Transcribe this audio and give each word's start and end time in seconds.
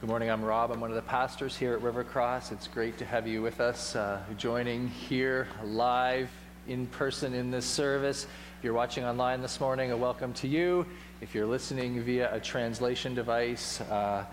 Good 0.00 0.08
morning. 0.08 0.30
I'm 0.30 0.44
Rob. 0.44 0.70
I'm 0.70 0.80
one 0.80 0.90
of 0.90 0.94
the 0.94 1.02
pastors 1.02 1.56
here 1.56 1.72
at 1.72 1.82
River 1.82 2.04
Cross. 2.04 2.52
It's 2.52 2.68
great 2.68 2.96
to 2.98 3.04
have 3.04 3.26
you 3.26 3.42
with 3.42 3.60
us, 3.60 3.96
uh, 3.96 4.20
joining 4.36 4.86
here 4.86 5.48
live 5.64 6.30
in 6.68 6.86
person 6.86 7.34
in 7.34 7.50
this 7.50 7.66
service. 7.66 8.22
If 8.22 8.62
you're 8.62 8.74
watching 8.74 9.02
online 9.02 9.42
this 9.42 9.58
morning, 9.58 9.90
a 9.90 9.96
welcome 9.96 10.32
to 10.34 10.46
you. 10.46 10.86
If 11.20 11.34
you're 11.34 11.46
listening 11.46 12.00
via 12.00 12.32
a 12.32 12.38
translation 12.38 13.12
device, 13.12 13.80
uh, 13.80 14.24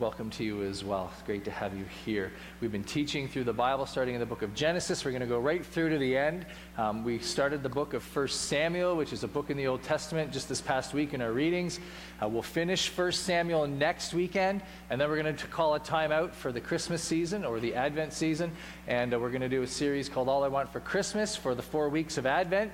welcome 0.00 0.28
to 0.28 0.42
you 0.42 0.64
as 0.64 0.82
well. 0.82 1.08
It's 1.12 1.22
great 1.22 1.44
to 1.44 1.52
have 1.52 1.76
you 1.76 1.84
here. 2.04 2.32
We've 2.60 2.72
been 2.72 2.82
teaching 2.82 3.28
through 3.28 3.44
the 3.44 3.52
Bible, 3.52 3.86
starting 3.86 4.14
in 4.14 4.20
the 4.20 4.26
book 4.26 4.42
of 4.42 4.52
Genesis. 4.52 5.04
We're 5.04 5.12
going 5.12 5.20
to 5.20 5.26
go 5.26 5.38
right 5.38 5.64
through 5.64 5.90
to 5.90 5.98
the 5.98 6.16
end. 6.16 6.46
Um, 6.76 7.04
we 7.04 7.20
started 7.20 7.62
the 7.62 7.68
book 7.68 7.94
of 7.94 8.16
1 8.16 8.26
Samuel, 8.28 8.96
which 8.96 9.12
is 9.12 9.22
a 9.22 9.28
book 9.28 9.50
in 9.50 9.56
the 9.56 9.68
Old 9.68 9.84
Testament, 9.84 10.32
just 10.32 10.48
this 10.48 10.60
past 10.60 10.94
week 10.94 11.14
in 11.14 11.22
our 11.22 11.30
readings. 11.30 11.78
Uh, 12.20 12.26
we'll 12.26 12.42
finish 12.42 12.88
1 12.88 13.12
Samuel 13.12 13.68
next 13.68 14.12
weekend, 14.12 14.62
and 14.90 15.00
then 15.00 15.08
we're 15.08 15.22
going 15.22 15.36
to 15.36 15.46
call 15.46 15.74
a 15.74 15.80
time 15.80 16.10
out 16.10 16.34
for 16.34 16.50
the 16.50 16.60
Christmas 16.60 17.00
season 17.00 17.44
or 17.44 17.60
the 17.60 17.76
Advent 17.76 18.12
season. 18.12 18.50
And 18.88 19.14
uh, 19.14 19.20
we're 19.20 19.30
going 19.30 19.42
to 19.42 19.48
do 19.48 19.62
a 19.62 19.68
series 19.68 20.08
called 20.08 20.28
All 20.28 20.42
I 20.42 20.48
Want 20.48 20.72
for 20.72 20.80
Christmas 20.80 21.36
for 21.36 21.54
the 21.54 21.62
four 21.62 21.88
weeks 21.88 22.18
of 22.18 22.26
Advent. 22.26 22.72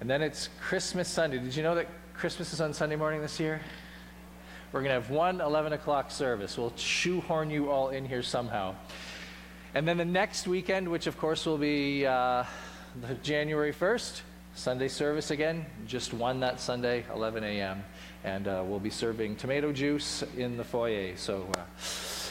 And 0.00 0.10
then 0.10 0.20
it's 0.20 0.48
Christmas 0.60 1.06
Sunday. 1.08 1.38
Did 1.38 1.54
you 1.54 1.62
know 1.62 1.76
that 1.76 1.86
Christmas 2.12 2.52
is 2.52 2.60
on 2.60 2.74
Sunday 2.74 2.96
morning 2.96 3.20
this 3.20 3.38
year? 3.38 3.60
We're 4.74 4.80
going 4.80 5.00
to 5.00 5.00
have 5.00 5.10
one 5.10 5.40
11 5.40 5.72
o'clock 5.72 6.10
service. 6.10 6.58
We'll 6.58 6.72
shoehorn 6.74 7.48
you 7.48 7.70
all 7.70 7.90
in 7.90 8.04
here 8.04 8.24
somehow. 8.24 8.74
And 9.72 9.86
then 9.86 9.96
the 9.96 10.04
next 10.04 10.48
weekend, 10.48 10.88
which 10.88 11.06
of 11.06 11.16
course 11.16 11.46
will 11.46 11.58
be 11.58 12.04
uh, 12.04 12.42
January 13.22 13.72
1st, 13.72 14.22
Sunday 14.56 14.88
service 14.88 15.30
again, 15.30 15.64
just 15.86 16.12
one 16.12 16.40
that 16.40 16.58
Sunday, 16.58 17.04
11 17.14 17.44
a.m. 17.44 17.84
And 18.24 18.48
uh, 18.48 18.64
we'll 18.66 18.80
be 18.80 18.90
serving 18.90 19.36
tomato 19.36 19.70
juice 19.70 20.24
in 20.36 20.56
the 20.56 20.64
foyer. 20.64 21.16
So 21.16 21.48
uh, 21.56 21.60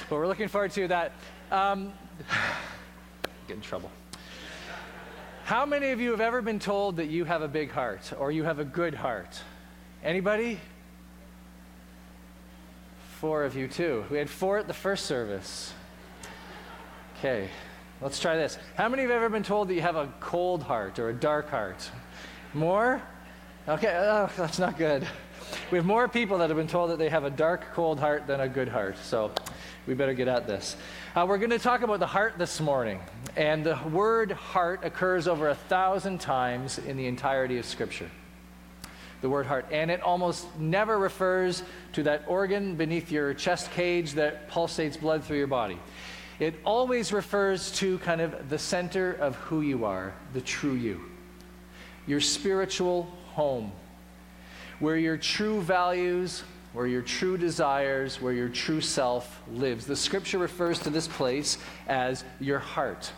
we're 0.09 0.27
looking 0.27 0.49
forward 0.49 0.71
to 0.71 0.89
that. 0.89 1.13
Um, 1.49 1.93
get 3.47 3.55
in 3.55 3.61
trouble. 3.61 3.89
How 5.45 5.65
many 5.65 5.91
of 5.91 6.01
you 6.01 6.11
have 6.11 6.19
ever 6.19 6.41
been 6.41 6.59
told 6.59 6.97
that 6.97 7.07
you 7.07 7.23
have 7.23 7.41
a 7.41 7.47
big 7.47 7.71
heart 7.71 8.11
or 8.19 8.33
you 8.33 8.43
have 8.43 8.59
a 8.59 8.65
good 8.65 8.95
heart? 8.95 9.41
Anybody? 10.03 10.59
Four 13.23 13.45
of 13.45 13.55
you, 13.55 13.69
too. 13.69 14.03
We 14.09 14.17
had 14.17 14.29
four 14.29 14.57
at 14.57 14.67
the 14.67 14.73
first 14.73 15.05
service. 15.05 15.71
Okay, 17.17 17.47
let's 18.01 18.19
try 18.19 18.35
this. 18.35 18.57
How 18.75 18.89
many 18.89 19.03
have 19.03 19.11
ever 19.11 19.29
been 19.29 19.43
told 19.43 19.69
that 19.69 19.75
you 19.75 19.81
have 19.81 19.95
a 19.95 20.13
cold 20.19 20.61
heart 20.61 20.99
or 20.99 21.07
a 21.07 21.13
dark 21.13 21.49
heart? 21.49 21.89
More? 22.53 23.01
Okay, 23.65 23.95
oh, 23.97 24.29
that's 24.35 24.59
not 24.59 24.77
good. 24.77 25.07
We 25.71 25.77
have 25.77 25.85
more 25.85 26.09
people 26.09 26.39
that 26.39 26.49
have 26.49 26.57
been 26.57 26.67
told 26.67 26.89
that 26.89 26.97
they 26.99 27.07
have 27.07 27.23
a 27.23 27.29
dark, 27.29 27.73
cold 27.73 27.97
heart 27.97 28.27
than 28.27 28.41
a 28.41 28.49
good 28.49 28.67
heart. 28.67 28.97
So 28.97 29.31
we 29.87 29.93
better 29.93 30.13
get 30.13 30.27
at 30.27 30.45
this. 30.45 30.75
Uh, 31.15 31.25
we're 31.25 31.37
going 31.37 31.49
to 31.51 31.59
talk 31.59 31.81
about 31.81 32.01
the 32.01 32.07
heart 32.07 32.37
this 32.37 32.59
morning. 32.59 32.99
And 33.37 33.65
the 33.65 33.79
word 33.89 34.33
heart 34.33 34.81
occurs 34.83 35.29
over 35.29 35.47
a 35.47 35.55
thousand 35.55 36.19
times 36.19 36.77
in 36.77 36.97
the 36.97 37.07
entirety 37.07 37.57
of 37.57 37.63
Scripture 37.63 38.11
the 39.23 39.29
word 39.29 39.45
heart. 39.45 39.65
And 39.71 39.89
it 39.89 40.01
almost 40.01 40.45
never 40.59 40.99
refers 40.99 41.63
to 41.93 42.03
that 42.03 42.25
organ 42.27 42.75
beneath 42.75 43.09
your 43.09 43.33
chest 43.33 43.71
cage 43.71 44.13
that 44.15 44.49
pulsates 44.49 44.99
blood 44.99 45.23
through 45.23 45.37
your 45.37 45.47
body. 45.47 45.79
It 46.39 46.55
always 46.65 47.13
refers 47.13 47.71
to 47.77 47.99
kind 47.99 48.19
of 48.19 48.49
the 48.49 48.59
center 48.59 49.13
of 49.13 49.35
who 49.37 49.61
you 49.61 49.85
are, 49.85 50.13
the 50.33 50.41
true 50.41 50.73
you, 50.73 50.99
your 52.05 52.19
spiritual 52.19 53.03
home, 53.27 53.71
where 54.79 54.97
your 54.97 55.15
true 55.15 55.61
values, 55.61 56.43
where 56.73 56.87
your 56.87 57.01
true 57.01 57.37
desires, 57.37 58.21
where 58.21 58.33
your 58.33 58.49
true 58.49 58.81
self 58.81 59.41
lives. 59.53 59.85
The 59.85 59.95
scripture 59.95 60.37
refers 60.37 60.79
to 60.79 60.89
this 60.89 61.07
place 61.07 61.59
as 61.87 62.25
your 62.41 62.59
heart. 62.59 63.09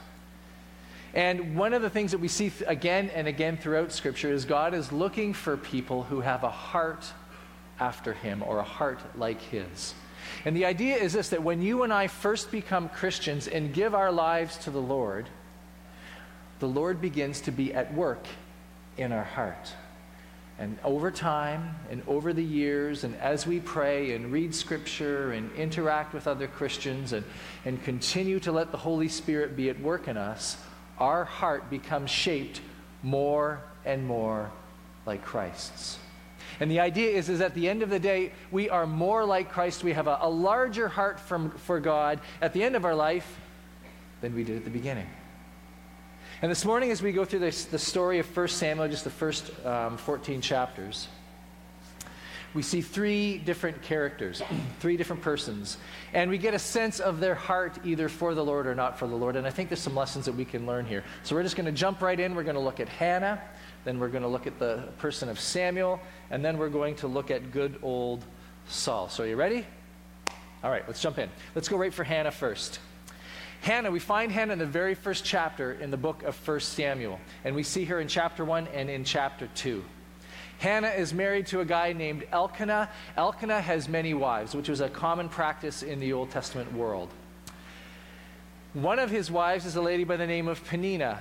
And 1.15 1.55
one 1.55 1.73
of 1.73 1.81
the 1.81 1.89
things 1.89 2.11
that 2.11 2.17
we 2.17 2.27
see 2.27 2.51
again 2.67 3.09
and 3.15 3.25
again 3.25 3.55
throughout 3.55 3.93
Scripture 3.93 4.31
is 4.33 4.43
God 4.43 4.73
is 4.73 4.91
looking 4.91 5.33
for 5.33 5.55
people 5.55 6.03
who 6.03 6.19
have 6.19 6.43
a 6.43 6.49
heart 6.49 7.05
after 7.79 8.11
Him 8.11 8.43
or 8.43 8.59
a 8.59 8.63
heart 8.63 8.99
like 9.17 9.41
His. 9.41 9.93
And 10.43 10.55
the 10.55 10.65
idea 10.65 10.97
is 10.97 11.13
this 11.13 11.29
that 11.29 11.41
when 11.41 11.61
you 11.61 11.83
and 11.83 11.93
I 11.93 12.07
first 12.07 12.51
become 12.51 12.89
Christians 12.89 13.47
and 13.47 13.73
give 13.73 13.95
our 13.95 14.11
lives 14.11 14.57
to 14.59 14.71
the 14.71 14.81
Lord, 14.81 15.29
the 16.59 16.67
Lord 16.67 16.99
begins 16.99 17.41
to 17.41 17.51
be 17.51 17.73
at 17.73 17.93
work 17.93 18.27
in 18.97 19.13
our 19.13 19.23
heart. 19.23 19.71
And 20.59 20.77
over 20.83 21.11
time 21.11 21.75
and 21.89 22.01
over 22.07 22.33
the 22.33 22.43
years, 22.43 23.05
and 23.05 23.15
as 23.17 23.47
we 23.47 23.61
pray 23.61 24.15
and 24.15 24.33
read 24.33 24.53
Scripture 24.53 25.31
and 25.31 25.49
interact 25.53 26.13
with 26.13 26.27
other 26.27 26.47
Christians 26.47 27.13
and, 27.13 27.25
and 27.63 27.81
continue 27.83 28.39
to 28.41 28.51
let 28.51 28.71
the 28.71 28.77
Holy 28.77 29.09
Spirit 29.09 29.55
be 29.55 29.69
at 29.69 29.79
work 29.79 30.07
in 30.09 30.17
us, 30.17 30.57
our 30.99 31.25
heart 31.25 31.69
becomes 31.69 32.09
shaped 32.09 32.61
more 33.03 33.61
and 33.85 34.05
more 34.05 34.51
like 35.05 35.23
Christ's. 35.23 35.99
And 36.59 36.71
the 36.71 36.79
idea 36.79 37.11
is, 37.11 37.29
is 37.29 37.41
at 37.41 37.53
the 37.53 37.67
end 37.67 37.83
of 37.83 37.89
the 37.89 37.99
day, 37.99 38.31
we 38.51 38.69
are 38.69 38.87
more 38.87 39.25
like 39.25 39.51
Christ. 39.51 39.83
We 39.83 39.93
have 39.93 40.07
a, 40.07 40.17
a 40.21 40.29
larger 40.29 40.87
heart 40.87 41.19
from, 41.19 41.51
for 41.51 41.79
God 41.79 42.19
at 42.41 42.53
the 42.53 42.63
end 42.63 42.75
of 42.75 42.85
our 42.85 42.95
life 42.95 43.39
than 44.21 44.33
we 44.33 44.43
did 44.43 44.57
at 44.57 44.63
the 44.63 44.69
beginning. 44.69 45.07
And 46.41 46.51
this 46.51 46.65
morning, 46.65 46.91
as 46.91 47.01
we 47.01 47.11
go 47.11 47.25
through 47.25 47.39
this, 47.39 47.65
the 47.65 47.79
story 47.79 48.19
of 48.19 48.37
1 48.37 48.47
Samuel, 48.47 48.87
just 48.87 49.03
the 49.03 49.09
first 49.09 49.51
um, 49.65 49.97
14 49.97 50.41
chapters, 50.41 51.07
we 52.53 52.61
see 52.61 52.81
three 52.81 53.37
different 53.37 53.81
characters, 53.81 54.41
three 54.79 54.97
different 54.97 55.21
persons, 55.21 55.77
and 56.13 56.29
we 56.29 56.37
get 56.37 56.53
a 56.53 56.59
sense 56.59 56.99
of 56.99 57.19
their 57.19 57.35
heart 57.35 57.77
either 57.83 58.09
for 58.09 58.33
the 58.33 58.43
Lord 58.43 58.67
or 58.67 58.75
not 58.75 58.97
for 58.97 59.07
the 59.07 59.15
Lord. 59.15 59.35
And 59.35 59.45
I 59.45 59.49
think 59.49 59.69
there's 59.69 59.81
some 59.81 59.95
lessons 59.95 60.25
that 60.25 60.35
we 60.35 60.45
can 60.45 60.65
learn 60.65 60.85
here. 60.85 61.03
So 61.23 61.35
we're 61.35 61.43
just 61.43 61.55
going 61.55 61.65
to 61.65 61.71
jump 61.71 62.01
right 62.01 62.19
in. 62.19 62.35
We're 62.35 62.43
going 62.43 62.55
to 62.55 62.61
look 62.61 62.79
at 62.79 62.89
Hannah, 62.89 63.41
then 63.83 63.99
we're 63.99 64.09
going 64.09 64.23
to 64.23 64.29
look 64.29 64.47
at 64.47 64.59
the 64.59 64.89
person 64.97 65.29
of 65.29 65.39
Samuel, 65.39 65.99
and 66.29 66.43
then 66.43 66.57
we're 66.57 66.69
going 66.69 66.95
to 66.95 67.07
look 67.07 67.31
at 67.31 67.51
good 67.51 67.79
old 67.81 68.23
Saul. 68.67 69.09
So 69.09 69.23
are 69.23 69.27
you 69.27 69.35
ready? 69.35 69.65
All 70.63 70.71
right, 70.71 70.83
let's 70.87 71.01
jump 71.01 71.19
in. 71.19 71.29
Let's 71.53 71.67
go 71.67 71.77
right 71.77 71.93
for 71.93 72.03
Hannah 72.03 72.31
first. 72.31 72.79
Hannah, 73.61 73.89
we 73.89 73.99
find 73.99 74.31
Hannah 74.31 74.53
in 74.53 74.59
the 74.59 74.65
very 74.65 74.93
first 74.93 75.25
chapter 75.25 75.73
in 75.73 75.91
the 75.91 75.97
book 75.97 76.23
of 76.23 76.35
1 76.47 76.59
Samuel, 76.59 77.19
and 77.43 77.55
we 77.55 77.63
see 77.63 77.85
her 77.85 77.99
in 77.99 78.07
chapter 78.07 78.45
1 78.45 78.67
and 78.67 78.89
in 78.89 79.03
chapter 79.03 79.49
2. 79.55 79.83
Hannah 80.59 80.89
is 80.89 81.13
married 81.13 81.47
to 81.47 81.59
a 81.59 81.65
guy 81.65 81.93
named 81.93 82.25
Elkanah. 82.31 82.89
Elkanah 83.17 83.61
has 83.61 83.89
many 83.89 84.13
wives, 84.13 84.55
which 84.55 84.69
was 84.69 84.81
a 84.81 84.89
common 84.89 85.29
practice 85.29 85.83
in 85.83 85.99
the 85.99 86.13
Old 86.13 86.31
Testament 86.31 86.73
world. 86.73 87.09
One 88.73 88.99
of 88.99 89.09
his 89.09 89.31
wives 89.31 89.65
is 89.65 89.75
a 89.75 89.81
lady 89.81 90.03
by 90.03 90.17
the 90.17 90.27
name 90.27 90.47
of 90.47 90.63
Peninnah, 90.65 91.19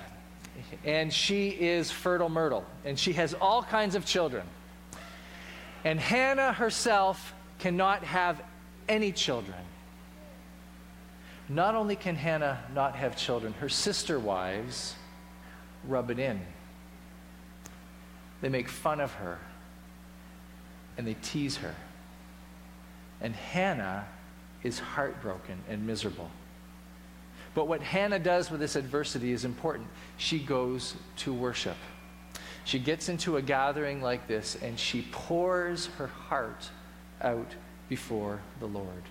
and 0.85 1.13
she 1.13 1.51
is 1.51 1.91
fertile 1.91 2.29
myrtle, 2.29 2.65
and 2.85 2.99
she 2.99 3.13
has 3.15 3.35
all 3.35 3.63
kinds 3.63 3.95
of 3.95 4.05
children. 4.05 4.47
And 5.85 6.01
Hannah 6.01 6.53
herself 6.53 7.35
cannot 7.59 8.03
have 8.05 8.43
any 8.89 9.13
children. 9.13 9.59
Not 11.49 11.75
only 11.75 11.95
can 11.95 12.17
Hannah 12.17 12.65
not 12.75 12.97
have 12.97 13.17
children, 13.17 13.53
her 13.61 13.69
sister 13.69 14.19
wives 14.19 14.95
rub 15.87 16.11
it 16.11 16.19
in. 16.19 16.41
They 18.45 18.51
make 18.51 18.69
fun 18.69 19.01
of 19.01 19.11
her 19.15 19.39
and 20.99 21.07
they 21.07 21.17
tease 21.23 21.57
her. 21.57 21.75
And 23.23 23.35
Hannah 23.35 24.05
is 24.63 24.79
heartbroken 24.79 25.61
and 25.67 25.87
miserable. 25.87 26.31
But 27.55 27.69
what 27.69 27.81
Hannah 27.81 28.19
does 28.19 28.51
with 28.51 28.61
this 28.61 28.77
adversity 28.77 29.33
is 29.33 29.47
important. 29.47 29.89
She 30.19 30.39
goes 30.39 30.95
to 31.21 31.33
worship. 31.33 31.79
She 32.67 32.79
gets 32.79 33.09
into 33.09 33.39
a 33.39 33.43
gathering 33.43 34.03
like 34.03 34.29
this 34.29 34.59
and 34.61 34.79
she 34.79 35.09
pours 35.11 35.87
her 35.97 36.09
heart 36.09 36.69
out 37.23 37.51
before 37.89 38.43
the 38.61 38.67
Lord. 38.67 39.05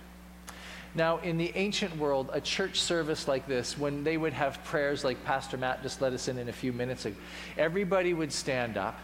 Now, 0.94 1.18
in 1.18 1.38
the 1.38 1.50
ancient 1.56 1.96
world, 1.96 2.30
a 2.32 2.40
church 2.40 2.80
service 2.80 3.26
like 3.26 3.48
this, 3.48 3.76
when 3.76 4.04
they 4.04 4.16
would 4.16 4.32
have 4.32 4.62
prayers 4.62 5.02
like 5.02 5.24
Pastor 5.24 5.56
Matt 5.56 5.82
just 5.82 6.00
let 6.00 6.12
us 6.12 6.28
in 6.28 6.38
in 6.38 6.48
a 6.48 6.52
few 6.52 6.72
minutes 6.72 7.04
ago, 7.04 7.16
everybody 7.58 8.14
would 8.14 8.32
stand 8.32 8.76
up 8.76 8.96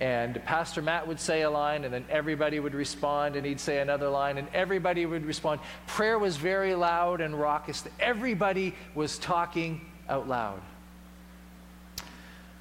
and 0.00 0.44
Pastor 0.44 0.82
Matt 0.82 1.06
would 1.06 1.20
say 1.20 1.42
a 1.42 1.50
line, 1.50 1.84
and 1.84 1.94
then 1.94 2.04
everybody 2.10 2.58
would 2.58 2.74
respond, 2.74 3.36
and 3.36 3.46
he'd 3.46 3.60
say 3.60 3.78
another 3.78 4.08
line, 4.08 4.38
and 4.38 4.48
everybody 4.52 5.06
would 5.06 5.24
respond. 5.24 5.60
Prayer 5.86 6.18
was 6.18 6.36
very 6.36 6.74
loud 6.74 7.20
and 7.20 7.38
raucous. 7.38 7.84
Everybody 8.00 8.74
was 8.94 9.18
talking 9.18 9.80
out 10.08 10.28
loud. 10.28 10.60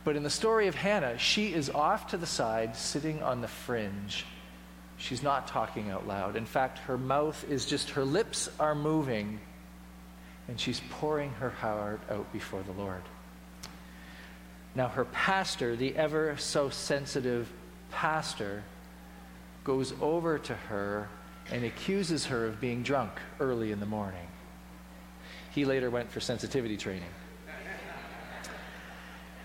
But 0.03 0.15
in 0.15 0.23
the 0.23 0.29
story 0.29 0.67
of 0.67 0.75
Hannah, 0.75 1.17
she 1.17 1.53
is 1.53 1.69
off 1.69 2.07
to 2.07 2.17
the 2.17 2.27
side, 2.27 2.75
sitting 2.75 3.23
on 3.23 3.41
the 3.41 3.47
fringe. 3.47 4.25
She's 4.97 5.23
not 5.23 5.47
talking 5.47 5.89
out 5.89 6.07
loud. 6.07 6.35
In 6.35 6.45
fact, 6.45 6.77
her 6.79 6.97
mouth 6.97 7.43
is 7.49 7.65
just, 7.65 7.91
her 7.91 8.05
lips 8.05 8.49
are 8.59 8.75
moving, 8.75 9.39
and 10.47 10.59
she's 10.59 10.81
pouring 10.91 11.31
her 11.31 11.49
heart 11.49 12.01
out 12.11 12.31
before 12.31 12.61
the 12.63 12.73
Lord. 12.73 13.01
Now, 14.75 14.87
her 14.87 15.05
pastor, 15.05 15.75
the 15.75 15.95
ever 15.95 16.35
so 16.37 16.69
sensitive 16.69 17.51
pastor, 17.91 18.63
goes 19.63 19.93
over 20.01 20.39
to 20.39 20.53
her 20.53 21.09
and 21.51 21.63
accuses 21.63 22.25
her 22.25 22.45
of 22.45 22.59
being 22.59 22.83
drunk 22.83 23.11
early 23.39 23.71
in 23.71 23.79
the 23.79 23.85
morning. 23.85 24.27
He 25.51 25.65
later 25.65 25.89
went 25.89 26.11
for 26.11 26.19
sensitivity 26.19 26.77
training. 26.77 27.09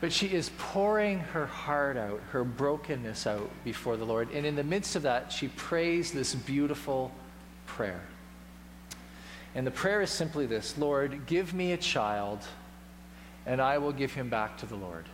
But 0.01 0.13
she 0.13 0.29
is 0.29 0.51
pouring 0.59 1.19
her 1.19 1.47
heart 1.47 1.97
out, 1.97 2.21
her 2.31 2.45
brokenness 2.45 3.27
out 3.27 3.51
before 3.65 3.97
the 3.97 4.05
Lord. 4.05 4.31
And 4.31 4.47
in 4.47 4.55
the 4.55 4.63
midst 4.63 4.95
of 4.95 5.03
that, 5.03 5.33
she 5.33 5.49
prays 5.49 6.13
this 6.13 6.35
beautiful 6.35 7.11
prayer. 7.67 8.01
And 9.55 9.67
the 9.67 9.73
prayer 9.73 10.01
is 10.01 10.11
simply 10.11 10.47
this 10.47 10.79
Lord, 10.79 11.27
give 11.27 11.53
me 11.53 11.73
a 11.73 11.77
child, 11.77 12.45
and 13.45 13.61
I 13.61 13.79
will 13.79 13.93
give 13.93 14.15
him 14.15 14.31
back 14.31 14.57
to 14.59 14.67
the 14.67 14.77
Lord. 14.77 15.07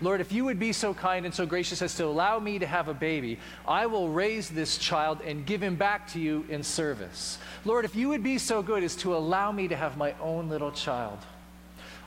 Lord, 0.00 0.20
if 0.20 0.32
you 0.32 0.44
would 0.44 0.58
be 0.58 0.72
so 0.72 0.94
kind 0.94 1.24
and 1.24 1.34
so 1.34 1.46
gracious 1.46 1.82
as 1.82 1.94
to 1.96 2.04
allow 2.04 2.38
me 2.38 2.58
to 2.58 2.66
have 2.66 2.88
a 2.88 2.94
baby, 2.94 3.38
I 3.66 3.86
will 3.86 4.08
raise 4.08 4.48
this 4.48 4.78
child 4.78 5.20
and 5.24 5.46
give 5.46 5.62
him 5.62 5.76
back 5.76 6.12
to 6.12 6.20
you 6.20 6.44
in 6.48 6.62
service. 6.62 7.38
Lord, 7.64 7.84
if 7.84 7.94
you 7.94 8.08
would 8.08 8.22
be 8.22 8.38
so 8.38 8.62
good 8.62 8.82
as 8.82 8.96
to 8.96 9.16
allow 9.16 9.52
me 9.52 9.68
to 9.68 9.76
have 9.76 9.96
my 9.96 10.14
own 10.20 10.48
little 10.48 10.72
child, 10.72 11.18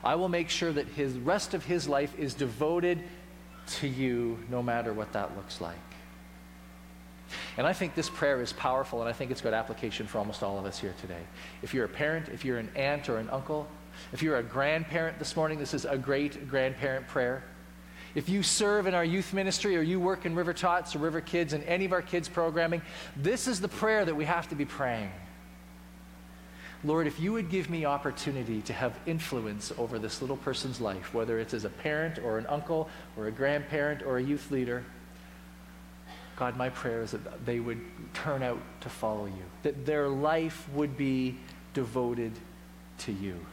I 0.04 0.14
will 0.14 0.28
make 0.28 0.48
sure 0.48 0.72
that 0.72 0.86
his 0.88 1.18
rest 1.18 1.54
of 1.54 1.64
his 1.64 1.88
life 1.88 2.16
is 2.18 2.34
devoted 2.34 3.02
to 3.66 3.88
you 3.88 4.38
no 4.50 4.62
matter 4.62 4.92
what 4.92 5.12
that 5.12 5.36
looks 5.36 5.60
like. 5.60 5.76
And 7.56 7.66
I 7.66 7.72
think 7.72 7.94
this 7.94 8.08
prayer 8.08 8.40
is 8.40 8.52
powerful, 8.52 9.00
and 9.00 9.08
I 9.08 9.12
think 9.12 9.30
it's 9.30 9.40
got 9.40 9.52
application 9.52 10.06
for 10.06 10.18
almost 10.18 10.42
all 10.42 10.58
of 10.58 10.64
us 10.64 10.78
here 10.78 10.94
today. 11.00 11.20
If 11.62 11.74
you're 11.74 11.84
a 11.84 11.88
parent, 11.88 12.28
if 12.28 12.44
you're 12.44 12.58
an 12.58 12.70
aunt 12.74 13.08
or 13.08 13.18
an 13.18 13.28
uncle, 13.30 13.66
if 14.12 14.22
you're 14.22 14.38
a 14.38 14.42
grandparent 14.42 15.18
this 15.18 15.36
morning, 15.36 15.58
this 15.58 15.74
is 15.74 15.84
a 15.84 15.98
great 15.98 16.48
grandparent 16.48 17.08
prayer. 17.08 17.42
If 18.14 18.28
you 18.28 18.42
serve 18.42 18.86
in 18.86 18.94
our 18.94 19.04
youth 19.04 19.32
ministry 19.32 19.76
or 19.76 19.82
you 19.82 20.00
work 20.00 20.26
in 20.26 20.34
River 20.34 20.52
Tots 20.52 20.96
or 20.96 20.98
River 20.98 21.20
Kids 21.20 21.52
and 21.52 21.62
any 21.64 21.84
of 21.84 21.92
our 21.92 22.02
kids' 22.02 22.28
programming, 22.28 22.82
this 23.16 23.46
is 23.46 23.60
the 23.60 23.68
prayer 23.68 24.04
that 24.04 24.14
we 24.14 24.24
have 24.24 24.48
to 24.48 24.54
be 24.54 24.64
praying. 24.64 25.10
Lord, 26.84 27.08
if 27.08 27.18
you 27.18 27.32
would 27.32 27.50
give 27.50 27.68
me 27.68 27.84
opportunity 27.84 28.62
to 28.62 28.72
have 28.72 28.96
influence 29.04 29.72
over 29.78 29.98
this 29.98 30.20
little 30.20 30.36
person's 30.36 30.80
life, 30.80 31.12
whether 31.12 31.40
it's 31.40 31.52
as 31.52 31.64
a 31.64 31.68
parent 31.68 32.18
or 32.20 32.38
an 32.38 32.46
uncle 32.46 32.88
or 33.16 33.26
a 33.26 33.32
grandparent 33.32 34.02
or 34.02 34.18
a 34.18 34.22
youth 34.22 34.50
leader, 34.50 34.84
God, 36.36 36.56
my 36.56 36.68
prayer 36.68 37.02
is 37.02 37.10
that 37.10 37.44
they 37.44 37.58
would 37.58 37.80
turn 38.14 38.44
out 38.44 38.60
to 38.82 38.88
follow 38.88 39.26
you, 39.26 39.42
that 39.64 39.84
their 39.84 40.08
life 40.08 40.68
would 40.72 40.96
be 40.96 41.36
devoted 41.74 42.32
to 42.98 43.12
you. 43.12 43.44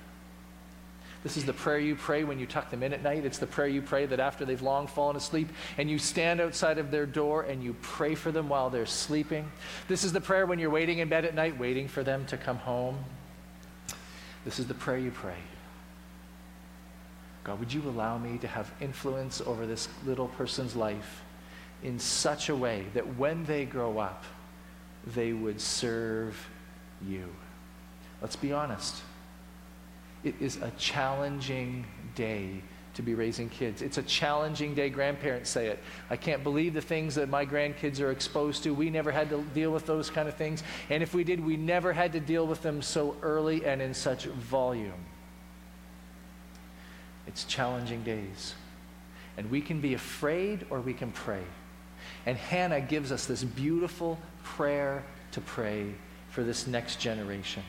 This 1.25 1.37
is 1.37 1.45
the 1.45 1.53
prayer 1.53 1.79
you 1.79 1.95
pray 1.95 2.23
when 2.23 2.37
you 2.37 2.45
tuck 2.45 2.69
them 2.69 2.83
in 2.83 2.93
at 2.93 3.01
night. 3.01 3.25
It's 3.25 3.39
the 3.39 3.47
prayer 3.47 3.67
you 3.67 3.81
pray 3.81 4.05
that 4.05 4.19
after 4.19 4.45
they've 4.45 4.61
long 4.61 4.85
fallen 4.85 5.15
asleep 5.15 5.49
and 5.79 5.89
you 5.89 5.97
stand 5.97 6.39
outside 6.39 6.77
of 6.77 6.91
their 6.91 7.07
door 7.07 7.41
and 7.41 7.63
you 7.63 7.75
pray 7.81 8.13
for 8.13 8.31
them 8.31 8.47
while 8.47 8.69
they're 8.69 8.85
sleeping. 8.85 9.51
This 9.87 10.03
is 10.03 10.13
the 10.13 10.21
prayer 10.21 10.45
when 10.45 10.59
you're 10.59 10.69
waiting 10.69 10.99
in 10.99 11.09
bed 11.09 11.25
at 11.25 11.33
night, 11.33 11.57
waiting 11.57 11.87
for 11.87 12.03
them 12.03 12.27
to 12.27 12.37
come 12.37 12.57
home. 12.57 13.03
This 14.45 14.59
is 14.59 14.67
the 14.67 14.75
prayer 14.75 14.99
you 14.99 15.09
pray. 15.09 15.39
God, 17.43 17.57
would 17.57 17.73
you 17.73 17.81
allow 17.89 18.19
me 18.19 18.37
to 18.37 18.47
have 18.47 18.71
influence 18.79 19.41
over 19.41 19.65
this 19.65 19.89
little 20.05 20.27
person's 20.27 20.75
life 20.75 21.23
in 21.81 21.97
such 21.97 22.49
a 22.49 22.55
way 22.55 22.85
that 22.93 23.15
when 23.17 23.45
they 23.45 23.65
grow 23.65 23.97
up, 23.97 24.25
they 25.07 25.33
would 25.33 25.59
serve 25.59 26.47
you? 27.03 27.33
Let's 28.21 28.35
be 28.35 28.51
honest. 28.53 29.01
It 30.25 30.35
is 30.41 30.57
a 30.57 30.71
challenging 30.71 31.85
day 32.15 32.61
to 32.95 33.01
be 33.01 33.13
raising 33.13 33.47
kids. 33.47 33.81
It's 33.81 33.99
a 33.99 34.03
challenging 34.03 34.73
day. 34.73 34.89
Grandparents 34.89 35.49
say 35.49 35.67
it. 35.67 35.79
I 36.09 36.15
can't 36.15 36.43
believe 36.43 36.73
the 36.73 36.81
things 36.81 37.15
that 37.15 37.29
my 37.29 37.45
grandkids 37.45 38.01
are 38.01 38.09
exposed 38.09 38.63
to. 38.63 38.73
We 38.73 38.89
never 38.89 39.11
had 39.11 39.29
to 39.29 39.43
deal 39.53 39.71
with 39.71 39.85
those 39.85 40.09
kind 40.09 40.27
of 40.27 40.35
things. 40.35 40.63
And 40.89 41.03
if 41.03 41.13
we 41.13 41.23
did, 41.23 41.45
we 41.45 41.57
never 41.57 41.93
had 41.93 42.13
to 42.13 42.19
deal 42.19 42.47
with 42.47 42.61
them 42.63 42.81
so 42.81 43.15
early 43.21 43.65
and 43.65 43.81
in 43.81 43.93
such 43.93 44.25
volume. 44.25 45.05
It's 47.27 47.43
challenging 47.43 48.03
days. 48.03 48.55
And 49.37 49.51
we 49.51 49.61
can 49.61 49.79
be 49.81 49.93
afraid 49.93 50.65
or 50.69 50.81
we 50.81 50.93
can 50.93 51.11
pray. 51.11 51.43
And 52.25 52.37
Hannah 52.37 52.81
gives 52.81 53.11
us 53.11 53.25
this 53.25 53.43
beautiful 53.43 54.17
prayer 54.43 55.03
to 55.33 55.41
pray 55.41 55.93
for 56.29 56.43
this 56.43 56.65
next 56.65 56.99
generation. 56.99 57.63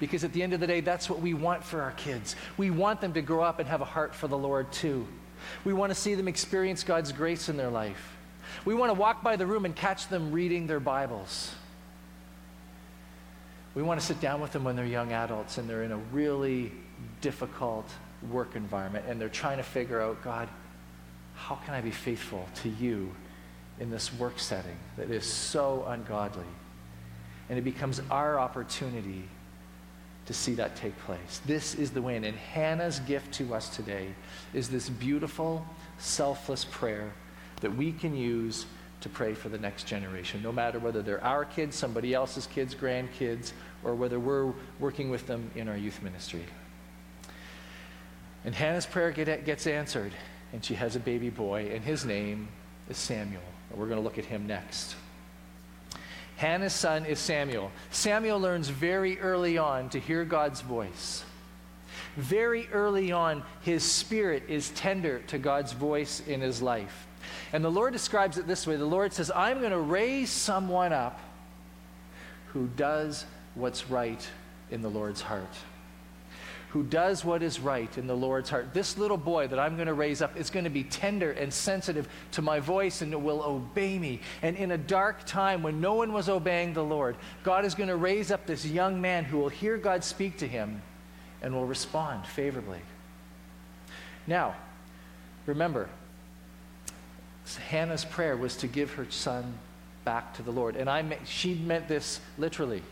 Because 0.00 0.24
at 0.24 0.32
the 0.32 0.42
end 0.42 0.54
of 0.54 0.60
the 0.60 0.66
day, 0.66 0.80
that's 0.80 1.08
what 1.08 1.20
we 1.20 1.34
want 1.34 1.62
for 1.62 1.82
our 1.82 1.92
kids. 1.92 2.34
We 2.56 2.70
want 2.70 3.00
them 3.00 3.12
to 3.12 3.22
grow 3.22 3.42
up 3.42 3.60
and 3.60 3.68
have 3.68 3.82
a 3.82 3.84
heart 3.86 4.14
for 4.14 4.26
the 4.26 4.38
Lord 4.38 4.72
too. 4.72 5.06
We 5.64 5.72
want 5.72 5.90
to 5.90 5.94
see 5.94 6.14
them 6.14 6.26
experience 6.26 6.82
God's 6.82 7.12
grace 7.12 7.48
in 7.48 7.56
their 7.56 7.70
life. 7.70 8.16
We 8.64 8.74
want 8.74 8.90
to 8.90 8.98
walk 8.98 9.22
by 9.22 9.36
the 9.36 9.46
room 9.46 9.64
and 9.64 9.76
catch 9.76 10.08
them 10.08 10.32
reading 10.32 10.66
their 10.66 10.80
Bibles. 10.80 11.54
We 13.74 13.82
want 13.82 14.00
to 14.00 14.06
sit 14.06 14.20
down 14.20 14.40
with 14.40 14.52
them 14.52 14.64
when 14.64 14.74
they're 14.74 14.84
young 14.84 15.12
adults 15.12 15.58
and 15.58 15.68
they're 15.68 15.84
in 15.84 15.92
a 15.92 15.98
really 16.12 16.72
difficult 17.20 17.88
work 18.30 18.56
environment 18.56 19.04
and 19.08 19.20
they're 19.20 19.28
trying 19.28 19.58
to 19.58 19.62
figure 19.62 20.00
out, 20.00 20.22
God, 20.22 20.48
how 21.34 21.54
can 21.56 21.74
I 21.74 21.80
be 21.80 21.90
faithful 21.90 22.46
to 22.56 22.68
you 22.68 23.14
in 23.78 23.90
this 23.90 24.12
work 24.14 24.38
setting 24.38 24.76
that 24.96 25.10
is 25.10 25.24
so 25.24 25.84
ungodly? 25.88 26.44
And 27.48 27.58
it 27.58 27.62
becomes 27.62 28.00
our 28.10 28.38
opportunity 28.38 29.24
to 30.26 30.34
see 30.34 30.54
that 30.54 30.76
take 30.76 30.96
place. 31.00 31.40
This 31.46 31.74
is 31.74 31.90
the 31.90 32.02
win. 32.02 32.24
And 32.24 32.36
Hannah's 32.36 33.00
gift 33.00 33.32
to 33.34 33.54
us 33.54 33.74
today 33.74 34.08
is 34.54 34.68
this 34.68 34.88
beautiful, 34.88 35.64
selfless 35.98 36.64
prayer 36.64 37.12
that 37.60 37.74
we 37.74 37.92
can 37.92 38.16
use 38.16 38.66
to 39.00 39.08
pray 39.08 39.34
for 39.34 39.48
the 39.48 39.58
next 39.58 39.86
generation, 39.86 40.42
no 40.42 40.52
matter 40.52 40.78
whether 40.78 41.02
they're 41.02 41.24
our 41.24 41.44
kids, 41.44 41.74
somebody 41.74 42.12
else's 42.12 42.46
kids, 42.46 42.74
grandkids, 42.74 43.52
or 43.82 43.94
whether 43.94 44.20
we're 44.20 44.52
working 44.78 45.10
with 45.10 45.26
them 45.26 45.50
in 45.54 45.68
our 45.68 45.76
youth 45.76 46.02
ministry. 46.02 46.44
And 48.44 48.54
Hannah's 48.54 48.86
prayer 48.86 49.10
get, 49.10 49.44
gets 49.44 49.66
answered, 49.66 50.12
and 50.52 50.64
she 50.64 50.74
has 50.74 50.96
a 50.96 51.00
baby 51.00 51.30
boy, 51.30 51.70
and 51.72 51.82
his 51.82 52.04
name 52.04 52.48
is 52.88 52.96
Samuel. 52.96 53.42
We're 53.74 53.86
going 53.86 53.98
to 53.98 54.04
look 54.04 54.18
at 54.18 54.24
him 54.24 54.46
next. 54.46 54.96
Hannah's 56.40 56.72
son 56.72 57.04
is 57.04 57.18
Samuel. 57.18 57.70
Samuel 57.90 58.40
learns 58.40 58.70
very 58.70 59.20
early 59.20 59.58
on 59.58 59.90
to 59.90 60.00
hear 60.00 60.24
God's 60.24 60.62
voice. 60.62 61.22
Very 62.16 62.66
early 62.72 63.12
on, 63.12 63.42
his 63.60 63.84
spirit 63.84 64.44
is 64.48 64.70
tender 64.70 65.18
to 65.26 65.36
God's 65.36 65.74
voice 65.74 66.22
in 66.26 66.40
his 66.40 66.62
life. 66.62 67.06
And 67.52 67.62
the 67.62 67.68
Lord 67.68 67.92
describes 67.92 68.38
it 68.38 68.46
this 68.46 68.66
way 68.66 68.76
The 68.76 68.86
Lord 68.86 69.12
says, 69.12 69.30
I'm 69.36 69.58
going 69.58 69.72
to 69.72 69.78
raise 69.78 70.30
someone 70.30 70.94
up 70.94 71.20
who 72.54 72.68
does 72.68 73.26
what's 73.54 73.90
right 73.90 74.26
in 74.70 74.80
the 74.80 74.88
Lord's 74.88 75.20
heart 75.20 75.54
who 76.70 76.84
does 76.84 77.24
what 77.24 77.42
is 77.42 77.58
right 77.58 77.98
in 77.98 78.06
the 78.06 78.16
Lord's 78.16 78.48
heart. 78.48 78.72
This 78.72 78.96
little 78.96 79.16
boy 79.16 79.48
that 79.48 79.58
I'm 79.58 79.74
going 79.74 79.88
to 79.88 79.94
raise 79.94 80.22
up 80.22 80.36
is 80.36 80.50
going 80.50 80.64
to 80.64 80.70
be 80.70 80.84
tender 80.84 81.32
and 81.32 81.52
sensitive 81.52 82.08
to 82.32 82.42
my 82.42 82.60
voice 82.60 83.02
and 83.02 83.12
will 83.24 83.42
obey 83.42 83.98
me. 83.98 84.20
And 84.42 84.56
in 84.56 84.70
a 84.70 84.78
dark 84.78 85.24
time 85.24 85.62
when 85.62 85.80
no 85.80 85.94
one 85.94 86.12
was 86.12 86.28
obeying 86.28 86.72
the 86.72 86.84
Lord, 86.84 87.16
God 87.42 87.64
is 87.64 87.74
going 87.74 87.88
to 87.88 87.96
raise 87.96 88.30
up 88.30 88.46
this 88.46 88.64
young 88.64 89.00
man 89.00 89.24
who 89.24 89.38
will 89.38 89.48
hear 89.48 89.78
God 89.78 90.04
speak 90.04 90.38
to 90.38 90.46
him 90.46 90.80
and 91.42 91.52
will 91.52 91.66
respond 91.66 92.24
favorably. 92.26 92.80
Now, 94.28 94.54
remember, 95.46 95.88
Hannah's 97.68 98.04
prayer 98.04 98.36
was 98.36 98.56
to 98.58 98.68
give 98.68 98.92
her 98.92 99.06
son 99.10 99.54
back 100.04 100.34
to 100.34 100.42
the 100.42 100.52
Lord. 100.52 100.76
And 100.76 100.88
I, 100.88 101.18
she 101.24 101.54
meant 101.54 101.88
this 101.88 102.20
literally 102.38 102.82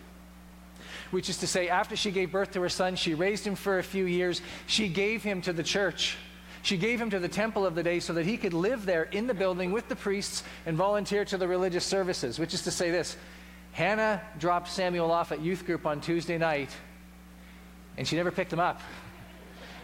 which 1.10 1.28
is 1.28 1.38
to 1.38 1.46
say, 1.46 1.68
after 1.68 1.96
she 1.96 2.10
gave 2.10 2.32
birth 2.32 2.52
to 2.52 2.60
her 2.60 2.68
son, 2.68 2.96
she 2.96 3.14
raised 3.14 3.46
him 3.46 3.54
for 3.54 3.78
a 3.78 3.82
few 3.82 4.04
years. 4.04 4.40
She 4.66 4.88
gave 4.88 5.22
him 5.22 5.40
to 5.42 5.52
the 5.52 5.62
church. 5.62 6.16
She 6.62 6.76
gave 6.76 7.00
him 7.00 7.10
to 7.10 7.18
the 7.18 7.28
temple 7.28 7.64
of 7.64 7.74
the 7.74 7.82
day 7.82 8.00
so 8.00 8.12
that 8.14 8.26
he 8.26 8.36
could 8.36 8.52
live 8.52 8.84
there 8.84 9.04
in 9.04 9.26
the 9.26 9.34
building 9.34 9.72
with 9.72 9.88
the 9.88 9.96
priests 9.96 10.42
and 10.66 10.76
volunteer 10.76 11.24
to 11.26 11.38
the 11.38 11.48
religious 11.48 11.84
services, 11.84 12.38
which 12.38 12.52
is 12.52 12.62
to 12.62 12.70
say 12.70 12.90
this 12.90 13.16
Hannah 13.72 14.20
dropped 14.38 14.68
Samuel 14.68 15.10
off 15.10 15.32
at 15.32 15.40
youth 15.40 15.64
group 15.64 15.86
on 15.86 16.00
Tuesday 16.00 16.36
night, 16.36 16.70
and 17.96 18.06
she 18.06 18.16
never 18.16 18.30
picked 18.30 18.52
him 18.52 18.60
up. 18.60 18.80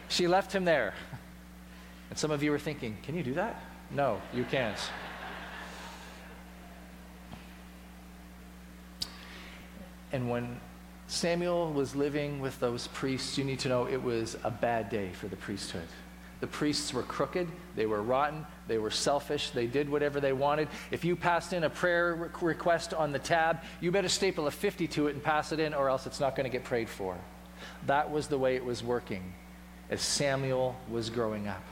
She 0.08 0.26
left 0.26 0.52
him 0.52 0.64
there. 0.64 0.94
And 2.10 2.18
some 2.18 2.30
of 2.30 2.42
you 2.42 2.52
are 2.52 2.58
thinking, 2.58 2.96
can 3.02 3.16
you 3.16 3.22
do 3.22 3.34
that? 3.34 3.60
No, 3.90 4.20
you 4.32 4.44
can't. 4.44 4.78
And 10.12 10.30
when 10.30 10.60
Samuel 11.06 11.72
was 11.72 11.94
living 11.94 12.40
with 12.40 12.58
those 12.60 12.86
priests. 12.88 13.36
You 13.36 13.44
need 13.44 13.58
to 13.60 13.68
know 13.68 13.86
it 13.86 14.02
was 14.02 14.36
a 14.44 14.50
bad 14.50 14.88
day 14.88 15.10
for 15.12 15.28
the 15.28 15.36
priesthood. 15.36 15.86
The 16.40 16.46
priests 16.46 16.92
were 16.92 17.02
crooked, 17.02 17.48
they 17.74 17.86
were 17.86 18.02
rotten, 18.02 18.44
they 18.68 18.76
were 18.76 18.90
selfish, 18.90 19.50
they 19.50 19.66
did 19.66 19.88
whatever 19.88 20.20
they 20.20 20.32
wanted. 20.32 20.68
If 20.90 21.04
you 21.04 21.16
passed 21.16 21.52
in 21.52 21.64
a 21.64 21.70
prayer 21.70 22.30
request 22.40 22.92
on 22.92 23.12
the 23.12 23.18
tab, 23.18 23.60
you 23.80 23.90
better 23.90 24.08
staple 24.08 24.46
a 24.46 24.50
50 24.50 24.86
to 24.88 25.06
it 25.06 25.14
and 25.14 25.22
pass 25.22 25.52
it 25.52 25.60
in, 25.60 25.72
or 25.72 25.88
else 25.88 26.06
it's 26.06 26.20
not 26.20 26.36
going 26.36 26.44
to 26.44 26.50
get 26.50 26.64
prayed 26.64 26.88
for. 26.88 27.16
That 27.86 28.10
was 28.10 28.26
the 28.26 28.36
way 28.36 28.56
it 28.56 28.64
was 28.64 28.82
working 28.82 29.32
as 29.88 30.02
Samuel 30.02 30.76
was 30.90 31.08
growing 31.08 31.48
up. 31.48 31.62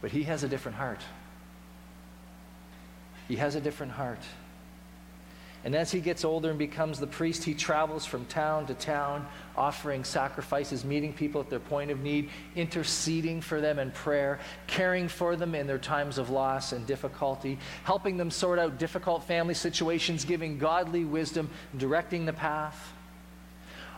But 0.00 0.12
he 0.12 0.24
has 0.24 0.44
a 0.44 0.48
different 0.48 0.76
heart. 0.76 1.00
He 3.26 3.36
has 3.36 3.54
a 3.54 3.60
different 3.60 3.92
heart. 3.92 4.20
And 5.64 5.74
as 5.74 5.90
he 5.90 6.00
gets 6.00 6.26
older 6.26 6.50
and 6.50 6.58
becomes 6.58 7.00
the 7.00 7.06
priest, 7.06 7.42
he 7.42 7.54
travels 7.54 8.04
from 8.04 8.26
town 8.26 8.66
to 8.66 8.74
town, 8.74 9.26
offering 9.56 10.04
sacrifices, 10.04 10.84
meeting 10.84 11.14
people 11.14 11.40
at 11.40 11.48
their 11.48 11.58
point 11.58 11.90
of 11.90 12.00
need, 12.00 12.28
interceding 12.54 13.40
for 13.40 13.62
them 13.62 13.78
in 13.78 13.90
prayer, 13.90 14.40
caring 14.66 15.08
for 15.08 15.36
them 15.36 15.54
in 15.54 15.66
their 15.66 15.78
times 15.78 16.18
of 16.18 16.28
loss 16.28 16.72
and 16.72 16.86
difficulty, 16.86 17.58
helping 17.84 18.18
them 18.18 18.30
sort 18.30 18.58
out 18.58 18.78
difficult 18.78 19.24
family 19.24 19.54
situations, 19.54 20.26
giving 20.26 20.58
godly 20.58 21.06
wisdom, 21.06 21.48
directing 21.78 22.26
the 22.26 22.32
path. 22.34 22.92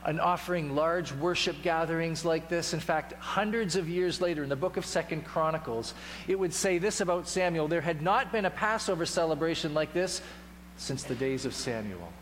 And 0.04 0.20
offering 0.20 0.76
large 0.76 1.10
worship 1.10 1.62
gatherings 1.62 2.24
like 2.24 2.48
this. 2.48 2.74
In 2.74 2.78
fact, 2.78 3.14
hundreds 3.14 3.74
of 3.74 3.88
years 3.88 4.20
later, 4.20 4.44
in 4.44 4.48
the 4.48 4.54
book 4.54 4.76
of 4.76 4.86
Second 4.86 5.24
Chronicles, 5.24 5.94
it 6.28 6.38
would 6.38 6.54
say 6.54 6.78
this 6.78 7.00
about 7.00 7.26
Samuel 7.26 7.66
there 7.66 7.80
had 7.80 8.02
not 8.02 8.30
been 8.30 8.44
a 8.44 8.50
Passover 8.50 9.04
celebration 9.04 9.74
like 9.74 9.92
this 9.92 10.22
since 10.76 11.02
the 11.02 11.14
days 11.14 11.44
of 11.44 11.54
Samuel. 11.54 12.12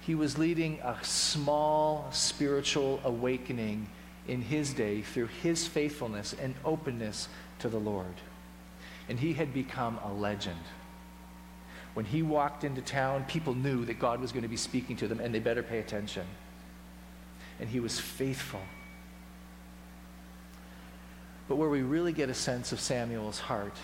He 0.00 0.14
was 0.14 0.36
leading 0.36 0.80
a 0.80 0.98
small 1.02 2.08
spiritual 2.10 3.00
awakening 3.04 3.88
in 4.26 4.42
his 4.42 4.72
day 4.72 5.02
through 5.02 5.28
his 5.42 5.66
faithfulness 5.66 6.34
and 6.40 6.54
openness 6.64 7.28
to 7.60 7.68
the 7.68 7.78
Lord. 7.78 8.14
And 9.08 9.18
he 9.18 9.32
had 9.32 9.54
become 9.54 9.98
a 10.04 10.12
legend. 10.12 10.60
When 11.94 12.04
he 12.06 12.22
walked 12.22 12.64
into 12.64 12.80
town, 12.80 13.24
people 13.24 13.54
knew 13.54 13.84
that 13.84 13.98
God 13.98 14.20
was 14.20 14.32
going 14.32 14.42
to 14.42 14.48
be 14.48 14.56
speaking 14.56 14.96
to 14.96 15.08
them 15.08 15.20
and 15.20 15.34
they 15.34 15.40
better 15.40 15.62
pay 15.62 15.78
attention. 15.78 16.26
And 17.60 17.68
he 17.68 17.80
was 17.80 18.00
faithful. 18.00 18.62
But 21.48 21.56
where 21.56 21.68
we 21.68 21.82
really 21.82 22.12
get 22.12 22.30
a 22.30 22.34
sense 22.34 22.72
of 22.72 22.80
Samuel's 22.80 23.38
heart 23.38 23.76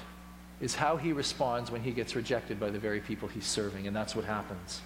is 0.61 0.75
how 0.75 0.97
he 0.97 1.13
responds 1.13 1.71
when 1.71 1.83
he 1.83 1.93
gets 1.93 2.17
rejected 2.17 2.59
by 2.59 2.71
the 2.71 2.79
very 2.79 3.01
people 3.01 3.29
he's 3.29 3.47
serving, 3.47 3.87
and 3.87 3.95
that's 3.95 4.17
what 4.17 4.25
happens. 4.25 4.81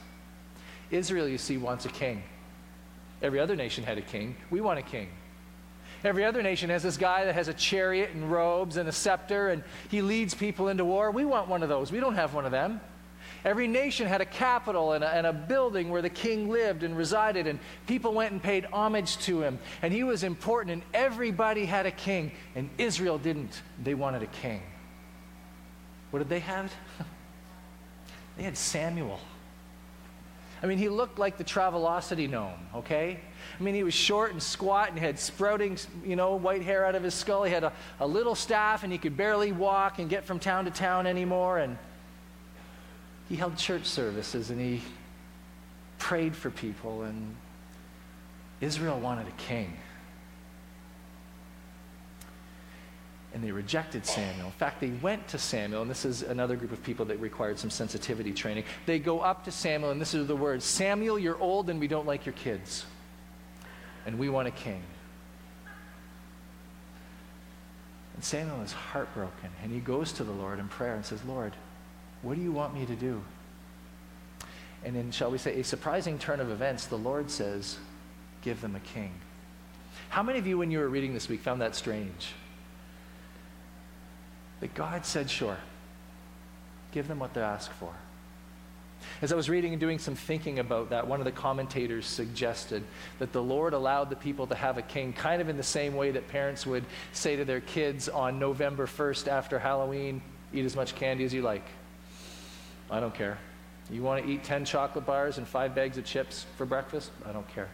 Israel, 0.90 1.26
you 1.26 1.38
see, 1.38 1.56
wants 1.56 1.86
a 1.86 1.88
king. 1.88 2.22
Every 3.22 3.40
other 3.40 3.56
nation 3.56 3.84
had 3.84 3.98
a 3.98 4.02
king. 4.02 4.36
We 4.50 4.60
want 4.60 4.78
a 4.78 4.82
king. 4.82 5.08
Every 6.04 6.24
other 6.24 6.42
nation 6.42 6.70
has 6.70 6.82
this 6.82 6.96
guy 6.96 7.24
that 7.24 7.34
has 7.34 7.48
a 7.48 7.54
chariot 7.54 8.10
and 8.12 8.30
robes 8.30 8.76
and 8.76 8.88
a 8.88 8.92
scepter, 8.92 9.48
and 9.48 9.62
he 9.88 10.02
leads 10.02 10.34
people 10.34 10.68
into 10.68 10.84
war. 10.84 11.10
We 11.10 11.24
want 11.24 11.48
one 11.48 11.62
of 11.62 11.68
those. 11.68 11.92
We 11.92 12.00
don't 12.00 12.16
have 12.16 12.34
one 12.34 12.44
of 12.44 12.50
them. 12.50 12.80
Every 13.44 13.66
nation 13.66 14.06
had 14.06 14.20
a 14.20 14.24
capital 14.24 14.92
and 14.92 15.02
a, 15.02 15.08
and 15.08 15.26
a, 15.26 15.32
building 15.32 15.90
where 15.90 16.02
the 16.02 16.10
king 16.10 16.48
lived 16.48 16.82
and 16.82 16.96
resided, 16.96 17.46
and 17.46 17.58
people 17.86 18.12
went 18.12 18.32
and 18.32 18.42
paid 18.42 18.66
homage 18.72 19.16
to 19.18 19.42
him. 19.42 19.58
And 19.80 19.92
he 19.92 20.04
was 20.04 20.22
important, 20.22 20.72
and 20.72 20.82
everybody 20.92 21.64
had 21.64 21.86
a 21.86 21.90
king, 21.90 22.32
and 22.54 22.68
Israel 22.78 23.18
didn't. 23.18 23.62
They 23.82 23.94
wanted 23.94 24.22
a 24.22 24.26
king. 24.26 24.62
What 26.12 26.20
did 26.20 26.28
they 26.28 26.40
have? 26.40 26.72
they 28.36 28.44
had 28.44 28.56
Samuel. 28.56 29.18
I 30.62 30.66
mean, 30.66 30.78
he 30.78 30.88
looked 30.88 31.18
like 31.18 31.38
the 31.38 31.44
Travelocity 31.44 32.30
gnome, 32.30 32.52
okay? 32.76 33.18
I 33.58 33.62
mean, 33.62 33.74
he 33.74 33.82
was 33.82 33.94
short 33.94 34.30
and 34.30 34.40
squat 34.40 34.90
and 34.90 34.98
had 34.98 35.18
sprouting, 35.18 35.76
you 36.04 36.14
know, 36.14 36.36
white 36.36 36.62
hair 36.62 36.86
out 36.86 36.94
of 36.94 37.02
his 37.02 37.14
skull. 37.14 37.42
He 37.42 37.52
had 37.52 37.64
a, 37.64 37.72
a 37.98 38.06
little 38.06 38.34
staff 38.34 38.84
and 38.84 38.92
he 38.92 38.98
could 38.98 39.16
barely 39.16 39.52
walk 39.52 39.98
and 39.98 40.08
get 40.08 40.24
from 40.24 40.38
town 40.38 40.66
to 40.66 40.70
town 40.70 41.06
anymore. 41.06 41.58
And 41.58 41.78
he 43.28 43.34
held 43.34 43.56
church 43.56 43.86
services 43.86 44.50
and 44.50 44.60
he 44.60 44.82
prayed 45.98 46.36
for 46.36 46.50
people. 46.50 47.02
And 47.02 47.34
Israel 48.60 49.00
wanted 49.00 49.26
a 49.28 49.32
king. 49.32 49.76
And 53.34 53.42
they 53.42 53.50
rejected 53.50 54.04
Samuel. 54.04 54.46
In 54.46 54.52
fact, 54.52 54.80
they 54.80 54.90
went 54.90 55.26
to 55.28 55.38
Samuel, 55.38 55.82
and 55.82 55.90
this 55.90 56.04
is 56.04 56.22
another 56.22 56.54
group 56.56 56.72
of 56.72 56.82
people 56.82 57.06
that 57.06 57.18
required 57.18 57.58
some 57.58 57.70
sensitivity 57.70 58.32
training. 58.32 58.64
They 58.84 58.98
go 58.98 59.20
up 59.20 59.44
to 59.44 59.50
Samuel, 59.50 59.90
and 59.90 60.00
this 60.00 60.14
is 60.14 60.26
the 60.26 60.36
words 60.36 60.64
Samuel, 60.64 61.18
you're 61.18 61.38
old, 61.38 61.70
and 61.70 61.80
we 61.80 61.88
don't 61.88 62.06
like 62.06 62.26
your 62.26 62.34
kids. 62.34 62.84
And 64.04 64.18
we 64.18 64.28
want 64.28 64.48
a 64.48 64.50
king. 64.50 64.82
And 68.14 68.22
Samuel 68.22 68.60
is 68.60 68.72
heartbroken, 68.72 69.50
and 69.62 69.72
he 69.72 69.80
goes 69.80 70.12
to 70.14 70.24
the 70.24 70.32
Lord 70.32 70.58
in 70.58 70.68
prayer 70.68 70.94
and 70.94 71.04
says, 71.04 71.24
Lord, 71.24 71.54
what 72.20 72.36
do 72.36 72.42
you 72.42 72.52
want 72.52 72.74
me 72.74 72.84
to 72.84 72.94
do? 72.94 73.22
And 74.84 74.96
in, 74.96 75.10
shall 75.10 75.30
we 75.30 75.38
say, 75.38 75.58
a 75.58 75.64
surprising 75.64 76.18
turn 76.18 76.40
of 76.40 76.50
events, 76.50 76.86
the 76.86 76.98
Lord 76.98 77.30
says, 77.30 77.78
Give 78.42 78.60
them 78.60 78.74
a 78.74 78.80
king. 78.80 79.12
How 80.08 80.22
many 80.22 80.40
of 80.40 80.46
you, 80.46 80.58
when 80.58 80.70
you 80.70 80.80
were 80.80 80.88
reading 80.88 81.14
this 81.14 81.28
week, 81.28 81.40
found 81.40 81.60
that 81.60 81.76
strange? 81.76 82.32
That 84.62 84.74
God 84.74 85.04
said, 85.04 85.28
sure, 85.28 85.56
give 86.92 87.08
them 87.08 87.18
what 87.18 87.34
they 87.34 87.40
ask 87.40 87.68
for. 87.72 87.92
As 89.20 89.32
I 89.32 89.34
was 89.34 89.50
reading 89.50 89.72
and 89.72 89.80
doing 89.80 89.98
some 89.98 90.14
thinking 90.14 90.60
about 90.60 90.90
that, 90.90 91.08
one 91.08 91.20
of 91.20 91.24
the 91.24 91.32
commentators 91.32 92.06
suggested 92.06 92.84
that 93.18 93.32
the 93.32 93.42
Lord 93.42 93.72
allowed 93.74 94.08
the 94.08 94.14
people 94.14 94.46
to 94.46 94.54
have 94.54 94.78
a 94.78 94.82
king 94.82 95.12
kind 95.14 95.42
of 95.42 95.48
in 95.48 95.56
the 95.56 95.64
same 95.64 95.96
way 95.96 96.12
that 96.12 96.28
parents 96.28 96.64
would 96.64 96.84
say 97.10 97.34
to 97.34 97.44
their 97.44 97.60
kids 97.60 98.08
on 98.08 98.38
November 98.38 98.86
1st 98.86 99.26
after 99.26 99.58
Halloween, 99.58 100.22
eat 100.54 100.64
as 100.64 100.76
much 100.76 100.94
candy 100.94 101.24
as 101.24 101.34
you 101.34 101.42
like. 101.42 101.66
I 102.88 103.00
don't 103.00 103.16
care. 103.16 103.38
You 103.90 104.04
want 104.04 104.24
to 104.24 104.30
eat 104.30 104.44
10 104.44 104.64
chocolate 104.64 105.04
bars 105.04 105.38
and 105.38 105.48
five 105.48 105.74
bags 105.74 105.98
of 105.98 106.04
chips 106.04 106.46
for 106.56 106.66
breakfast? 106.66 107.10
I 107.26 107.32
don't 107.32 107.48
care. 107.48 107.68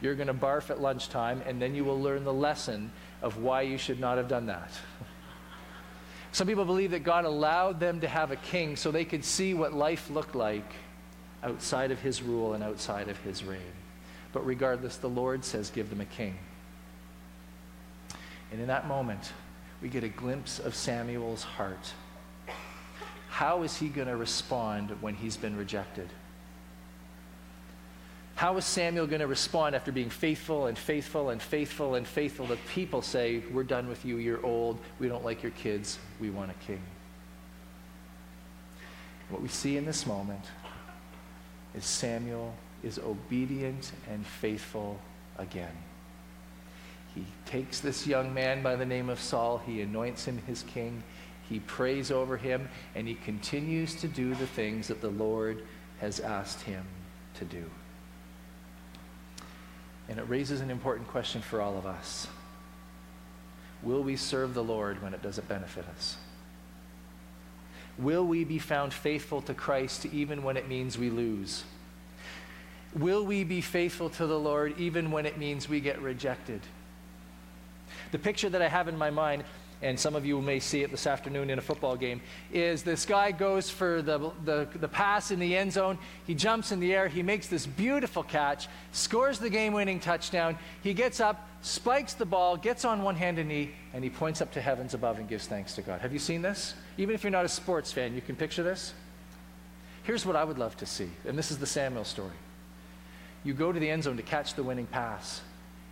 You're 0.00 0.14
going 0.14 0.28
to 0.28 0.34
barf 0.34 0.70
at 0.70 0.80
lunchtime, 0.80 1.42
and 1.44 1.60
then 1.60 1.74
you 1.74 1.84
will 1.84 2.00
learn 2.00 2.24
the 2.24 2.32
lesson 2.32 2.90
of 3.20 3.36
why 3.36 3.60
you 3.60 3.76
should 3.76 4.00
not 4.00 4.16
have 4.16 4.28
done 4.28 4.46
that. 4.46 4.70
Some 6.32 6.46
people 6.46 6.64
believe 6.64 6.92
that 6.92 7.04
God 7.04 7.26
allowed 7.26 7.78
them 7.78 8.00
to 8.00 8.08
have 8.08 8.30
a 8.30 8.36
king 8.36 8.76
so 8.76 8.90
they 8.90 9.04
could 9.04 9.24
see 9.24 9.52
what 9.52 9.74
life 9.74 10.08
looked 10.08 10.34
like 10.34 10.64
outside 11.42 11.90
of 11.90 12.00
his 12.00 12.22
rule 12.22 12.54
and 12.54 12.64
outside 12.64 13.08
of 13.08 13.18
his 13.18 13.44
reign. 13.44 13.60
But 14.32 14.46
regardless, 14.46 14.96
the 14.96 15.10
Lord 15.10 15.44
says, 15.44 15.70
Give 15.70 15.90
them 15.90 16.00
a 16.00 16.06
king. 16.06 16.38
And 18.50 18.60
in 18.60 18.66
that 18.68 18.86
moment, 18.86 19.32
we 19.82 19.88
get 19.88 20.04
a 20.04 20.08
glimpse 20.08 20.58
of 20.58 20.74
Samuel's 20.74 21.42
heart. 21.42 21.92
How 23.28 23.62
is 23.62 23.76
he 23.76 23.88
going 23.88 24.08
to 24.08 24.16
respond 24.16 24.90
when 25.02 25.14
he's 25.14 25.36
been 25.36 25.56
rejected? 25.56 26.08
How 28.42 28.56
is 28.56 28.64
Samuel 28.64 29.06
going 29.06 29.20
to 29.20 29.28
respond 29.28 29.76
after 29.76 29.92
being 29.92 30.10
faithful 30.10 30.66
and 30.66 30.76
faithful 30.76 31.30
and 31.30 31.40
faithful 31.40 31.94
and 31.94 32.04
faithful 32.04 32.44
that 32.48 32.58
people 32.66 33.00
say, 33.00 33.40
We're 33.52 33.62
done 33.62 33.88
with 33.88 34.04
you, 34.04 34.16
you're 34.16 34.44
old, 34.44 34.80
we 34.98 35.06
don't 35.06 35.24
like 35.24 35.44
your 35.44 35.52
kids, 35.52 36.00
we 36.18 36.28
want 36.28 36.50
a 36.50 36.54
king? 36.66 36.82
What 39.28 39.42
we 39.42 39.46
see 39.46 39.76
in 39.76 39.84
this 39.84 40.06
moment 40.06 40.44
is 41.76 41.84
Samuel 41.84 42.52
is 42.82 42.98
obedient 42.98 43.92
and 44.10 44.26
faithful 44.26 44.98
again. 45.38 45.76
He 47.14 47.24
takes 47.46 47.78
this 47.78 48.08
young 48.08 48.34
man 48.34 48.60
by 48.60 48.74
the 48.74 48.84
name 48.84 49.08
of 49.08 49.20
Saul, 49.20 49.58
he 49.58 49.82
anoints 49.82 50.24
him 50.24 50.42
his 50.48 50.64
king, 50.64 51.04
he 51.48 51.60
prays 51.60 52.10
over 52.10 52.36
him, 52.36 52.68
and 52.96 53.06
he 53.06 53.14
continues 53.14 53.94
to 54.00 54.08
do 54.08 54.34
the 54.34 54.48
things 54.48 54.88
that 54.88 55.00
the 55.00 55.10
Lord 55.10 55.62
has 56.00 56.18
asked 56.18 56.62
him 56.62 56.84
to 57.34 57.44
do. 57.44 57.70
And 60.12 60.20
it 60.20 60.28
raises 60.28 60.60
an 60.60 60.70
important 60.70 61.08
question 61.08 61.40
for 61.40 61.62
all 61.62 61.78
of 61.78 61.86
us 61.86 62.28
Will 63.82 64.02
we 64.02 64.14
serve 64.14 64.52
the 64.52 64.62
Lord 64.62 65.02
when 65.02 65.14
it 65.14 65.22
doesn't 65.22 65.48
benefit 65.48 65.86
us? 65.88 66.18
Will 67.96 68.26
we 68.26 68.44
be 68.44 68.58
found 68.58 68.92
faithful 68.92 69.40
to 69.40 69.54
Christ 69.54 70.04
even 70.04 70.42
when 70.42 70.58
it 70.58 70.68
means 70.68 70.98
we 70.98 71.08
lose? 71.08 71.64
Will 72.94 73.24
we 73.24 73.42
be 73.42 73.62
faithful 73.62 74.10
to 74.10 74.26
the 74.26 74.38
Lord 74.38 74.78
even 74.78 75.12
when 75.12 75.24
it 75.24 75.38
means 75.38 75.66
we 75.66 75.80
get 75.80 75.98
rejected? 76.02 76.60
The 78.10 78.18
picture 78.18 78.50
that 78.50 78.60
I 78.60 78.68
have 78.68 78.88
in 78.88 78.98
my 78.98 79.08
mind 79.08 79.44
and 79.82 79.98
some 79.98 80.14
of 80.14 80.24
you 80.24 80.40
may 80.40 80.60
see 80.60 80.82
it 80.82 80.90
this 80.92 81.08
afternoon 81.08 81.50
in 81.50 81.58
a 81.58 81.62
football 81.62 81.96
game, 81.96 82.20
is 82.52 82.84
this 82.84 83.04
guy 83.04 83.32
goes 83.32 83.68
for 83.68 84.00
the, 84.00 84.30
the, 84.44 84.68
the 84.76 84.88
pass 84.88 85.32
in 85.32 85.40
the 85.40 85.56
end 85.56 85.72
zone. 85.72 85.98
He 86.24 86.34
jumps 86.34 86.70
in 86.70 86.78
the 86.78 86.94
air. 86.94 87.08
He 87.08 87.22
makes 87.22 87.48
this 87.48 87.66
beautiful 87.66 88.22
catch, 88.22 88.68
scores 88.92 89.40
the 89.40 89.50
game 89.50 89.72
winning 89.72 89.98
touchdown. 89.98 90.56
He 90.82 90.94
gets 90.94 91.18
up, 91.18 91.48
spikes 91.62 92.14
the 92.14 92.24
ball, 92.24 92.56
gets 92.56 92.84
on 92.84 93.02
one 93.02 93.16
hand 93.16 93.40
and 93.40 93.48
knee, 93.48 93.72
and 93.92 94.04
he 94.04 94.10
points 94.10 94.40
up 94.40 94.52
to 94.52 94.60
heavens 94.60 94.94
above 94.94 95.18
and 95.18 95.28
gives 95.28 95.48
thanks 95.48 95.74
to 95.74 95.82
God. 95.82 96.00
Have 96.00 96.12
you 96.12 96.20
seen 96.20 96.42
this? 96.42 96.74
Even 96.96 97.14
if 97.14 97.24
you're 97.24 97.32
not 97.32 97.44
a 97.44 97.48
sports 97.48 97.92
fan, 97.92 98.14
you 98.14 98.20
can 98.20 98.36
picture 98.36 98.62
this. 98.62 98.94
Here's 100.04 100.24
what 100.24 100.36
I 100.36 100.44
would 100.44 100.58
love 100.58 100.76
to 100.78 100.86
see, 100.86 101.10
and 101.26 101.36
this 101.36 101.50
is 101.50 101.58
the 101.58 101.66
Samuel 101.66 102.04
story. 102.04 102.30
You 103.44 103.54
go 103.54 103.72
to 103.72 103.80
the 103.80 103.90
end 103.90 104.04
zone 104.04 104.16
to 104.16 104.22
catch 104.22 104.54
the 104.54 104.62
winning 104.62 104.86
pass, 104.86 105.40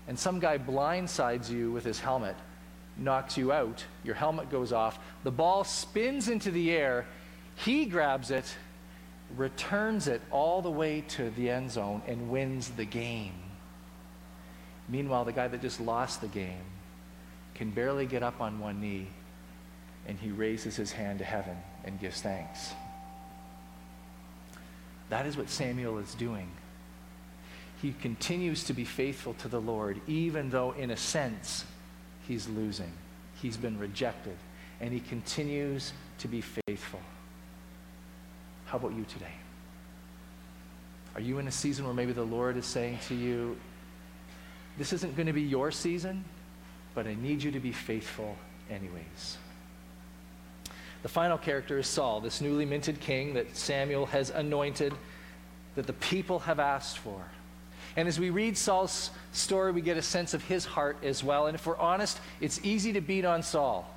and 0.07 0.17
some 0.17 0.39
guy 0.39 0.59
blindsides 0.59 1.51
you 1.51 1.73
with 1.73 1.85
his 1.85 1.99
helmet 1.99 2.37
knocks 2.97 3.37
you 3.37 3.53
out, 3.53 3.85
your 4.05 4.15
helmet 4.15 4.51
goes 4.51 4.73
off, 4.73 4.99
the 5.25 5.31
ball 5.31 5.65
spins 5.65 6.29
into 6.29 6.51
the 6.51 6.71
air, 6.71 7.07
he 7.55 7.87
grabs 7.87 8.31
it, 8.31 8.57
returns 9.37 10.09
it 10.09 10.21
all 10.31 10.61
the 10.63 10.71
way 10.71 11.03
to 11.09 11.31
the 11.31 11.51
end 11.51 11.71
zone, 11.71 12.03
and 12.07 12.31
wins 12.31 12.71
the 12.71 12.85
game. 12.85 13.35
Meanwhile, 14.89 15.25
the 15.25 15.33
guy 15.33 15.49
that 15.49 15.63
just 15.63 15.81
lost 15.81 16.21
the 16.21 16.29
game 16.29 16.65
can 17.55 17.71
barely 17.71 18.07
get 18.07 18.23
up 18.23 18.41
on 18.41 18.59
one 18.59 18.81
knee, 18.81 19.07
and 20.07 20.19
he 20.19 20.31
raises 20.31 20.77
his 20.77 20.93
hand 20.93 21.19
to 21.19 21.25
heaven 21.25 21.57
and 21.85 22.01
gives 22.01 22.21
thanks. 22.21 22.73
That 25.11 25.27
is 25.27 25.37
what 25.37 25.49
Samuel 25.49 25.99
is 25.99 26.15
doing. 26.15 26.51
He 27.83 27.93
continues 27.93 28.65
to 28.65 28.73
be 28.73 28.85
faithful 28.85 29.35
to 29.35 29.49
the 29.49 29.61
Lord, 29.61 30.01
even 30.07 30.51
though, 30.51 30.73
in 30.73 30.91
a 30.91 30.97
sense, 30.97 31.65
he's 32.31 32.49
losing. 32.49 32.93
He's 33.43 33.57
been 33.57 33.77
rejected, 33.77 34.37
and 34.81 34.93
he 34.93 35.01
continues 35.01 35.93
to 36.19 36.29
be 36.29 36.41
faithful. 36.41 37.01
How 38.67 38.79
about 38.79 38.95
you 38.95 39.05
today? 39.05 39.35
Are 41.17 41.21
you 41.21 41.41
in 41.41 41.49
a 41.49 41.51
season 41.51 41.85
where 41.85 41.95
maybe 41.95 42.13
the 42.13 42.23
Lord 42.23 42.57
is 42.57 42.67
saying 42.67 43.01
to 43.09 43.17
you, 43.17 43.59
This 44.79 44.93
isn't 44.93 45.17
going 45.17 45.27
to 45.27 45.33
be 45.33 45.43
your 45.43 45.73
season, 45.73 46.25
but 46.95 47.09
I 47.09 47.15
need 47.15 47.43
you 47.43 47.51
to 47.51 47.59
be 47.59 47.73
faithful 47.73 48.37
anyways? 48.71 49.39
The 51.03 51.09
final 51.09 51.37
character 51.37 51.79
is 51.79 51.89
Saul, 51.89 52.21
this 52.21 52.41
newly 52.41 52.65
minted 52.65 53.01
king 53.01 53.35
that 53.35 53.57
Samuel 53.57 54.07
has 54.07 54.31
anointed, 54.31 54.95
that 55.75 55.89
the 55.89 55.95
people 55.95 56.39
have 56.41 56.61
asked 56.61 56.99
for. 56.99 57.25
And 57.97 58.07
as 58.07 58.19
we 58.19 58.31
read 58.31 58.57
Saul's 58.57 59.11
story, 59.33 59.73
we 59.73 59.81
get 59.81 59.97
a 59.97 60.03
sense 60.03 60.35
of 60.35 60.45
his 60.45 60.65
heart 60.65 60.99
as 61.03 61.25
well. 61.25 61.47
And 61.47 61.55
if 61.55 61.67
we're 61.67 61.79
honest, 61.79 62.21
it's 62.41 62.61
easy 62.63 62.93
to 62.93 63.01
beat 63.01 63.25
on 63.25 63.43
Saul. 63.43 63.89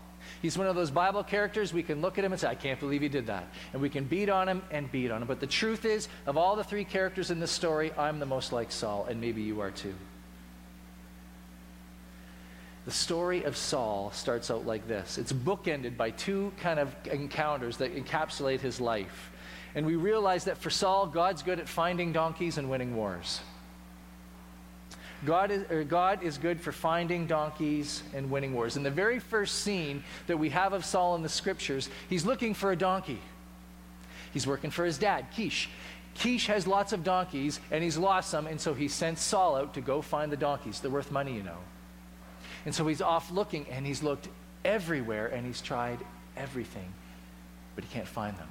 He's 0.41 0.57
one 0.57 0.67
of 0.67 0.75
those 0.75 0.91
Bible 0.91 1.23
characters 1.23 1.73
we 1.73 1.83
can 1.83 2.01
look 2.01 2.17
at 2.17 2.25
him 2.25 2.31
and 2.31 2.41
say, 2.41 2.47
I 2.47 2.55
can't 2.55 2.79
believe 2.79 3.01
he 3.01 3.09
did 3.09 3.27
that. 3.27 3.47
And 3.71 3.81
we 3.81 3.89
can 3.89 4.03
beat 4.03 4.29
on 4.29 4.49
him 4.49 4.61
and 4.71 4.91
beat 4.91 5.11
on 5.11 5.21
him. 5.21 5.27
But 5.27 5.39
the 5.39 5.47
truth 5.47 5.85
is, 5.85 6.07
of 6.25 6.37
all 6.37 6.55
the 6.55 6.63
three 6.63 6.83
characters 6.83 7.31
in 7.31 7.39
this 7.39 7.51
story, 7.51 7.91
I'm 7.97 8.19
the 8.19 8.25
most 8.25 8.51
like 8.51 8.71
Saul, 8.71 9.05
and 9.09 9.21
maybe 9.21 9.41
you 9.41 9.61
are 9.61 9.71
too. 9.71 9.93
The 12.85 12.91
story 12.91 13.43
of 13.43 13.55
Saul 13.55 14.11
starts 14.11 14.51
out 14.51 14.65
like 14.65 14.87
this 14.87 15.17
it's 15.17 15.31
bookended 15.31 15.95
by 15.95 16.09
two 16.11 16.51
kind 16.59 16.79
of 16.79 16.93
encounters 17.09 17.77
that 17.77 17.95
encapsulate 17.95 18.59
his 18.59 18.81
life. 18.81 19.31
And 19.75 19.85
we 19.85 19.95
realize 19.95 20.43
that 20.43 20.57
for 20.57 20.69
Saul, 20.69 21.07
God's 21.07 21.41
good 21.41 21.59
at 21.59 21.67
finding 21.67 22.11
donkeys 22.11 22.57
and 22.57 22.69
winning 22.69 22.95
wars. 22.95 23.39
God 25.25 25.51
is, 25.51 25.63
er, 25.71 25.83
God 25.83 26.23
is 26.23 26.37
good 26.37 26.59
for 26.59 26.71
finding 26.71 27.27
donkeys 27.27 28.03
and 28.13 28.29
winning 28.29 28.53
wars. 28.53 28.77
In 28.77 28.83
the 28.83 28.91
very 28.91 29.19
first 29.19 29.61
scene 29.61 30.03
that 30.27 30.37
we 30.37 30.49
have 30.49 30.73
of 30.73 30.83
Saul 30.83 31.15
in 31.15 31.21
the 31.21 31.29
scriptures, 31.29 31.89
he's 32.09 32.25
looking 32.25 32.53
for 32.53 32.71
a 32.71 32.75
donkey. 32.75 33.19
He's 34.33 34.47
working 34.47 34.71
for 34.71 34.85
his 34.85 34.97
dad, 34.97 35.27
Kish. 35.35 35.69
Kish 36.15 36.47
has 36.47 36.67
lots 36.67 36.93
of 36.93 37.03
donkeys, 37.03 37.59
and 37.71 37.83
he's 37.83 37.97
lost 37.97 38.29
some, 38.29 38.47
and 38.47 38.59
so 38.59 38.73
he 38.73 38.87
sends 38.87 39.21
Saul 39.21 39.55
out 39.55 39.73
to 39.73 39.81
go 39.81 40.01
find 40.01 40.31
the 40.31 40.37
donkeys. 40.37 40.79
They're 40.79 40.91
worth 40.91 41.11
money, 41.11 41.33
you 41.33 41.43
know. 41.43 41.57
And 42.65 42.73
so 42.73 42.87
he's 42.87 43.01
off 43.01 43.31
looking, 43.31 43.65
and 43.71 43.85
he's 43.85 44.03
looked 44.03 44.27
everywhere, 44.63 45.27
and 45.27 45.45
he's 45.45 45.61
tried 45.61 45.99
everything, 46.37 46.93
but 47.75 47.83
he 47.83 47.89
can't 47.91 48.07
find 48.07 48.37
them. 48.37 48.47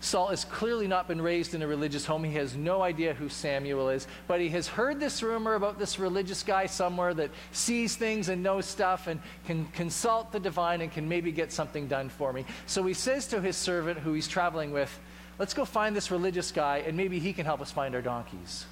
Saul 0.00 0.28
has 0.28 0.44
clearly 0.44 0.86
not 0.86 1.08
been 1.08 1.20
raised 1.20 1.54
in 1.54 1.62
a 1.62 1.66
religious 1.66 2.04
home. 2.04 2.22
He 2.22 2.34
has 2.34 2.54
no 2.54 2.82
idea 2.82 3.14
who 3.14 3.28
Samuel 3.28 3.88
is, 3.88 4.06
but 4.28 4.40
he 4.40 4.48
has 4.50 4.68
heard 4.68 5.00
this 5.00 5.22
rumor 5.22 5.54
about 5.54 5.78
this 5.78 5.98
religious 5.98 6.42
guy 6.42 6.66
somewhere 6.66 7.14
that 7.14 7.30
sees 7.52 7.96
things 7.96 8.28
and 8.28 8.42
knows 8.42 8.66
stuff 8.66 9.06
and 9.06 9.20
can 9.46 9.64
consult 9.72 10.32
the 10.32 10.40
divine 10.40 10.82
and 10.82 10.92
can 10.92 11.08
maybe 11.08 11.32
get 11.32 11.50
something 11.50 11.88
done 11.88 12.08
for 12.08 12.32
me. 12.32 12.44
So 12.66 12.84
he 12.84 12.94
says 12.94 13.26
to 13.28 13.40
his 13.40 13.56
servant 13.56 13.98
who 13.98 14.12
he's 14.12 14.28
traveling 14.28 14.72
with, 14.72 14.96
Let's 15.38 15.52
go 15.52 15.66
find 15.66 15.94
this 15.94 16.10
religious 16.10 16.50
guy 16.50 16.78
and 16.86 16.96
maybe 16.96 17.18
he 17.18 17.32
can 17.32 17.44
help 17.44 17.60
us 17.60 17.70
find 17.70 17.94
our 17.94 18.00
donkeys. 18.00 18.64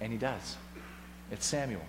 And 0.00 0.10
he 0.10 0.18
does. 0.18 0.56
It's 1.30 1.46
Samuel. 1.46 1.82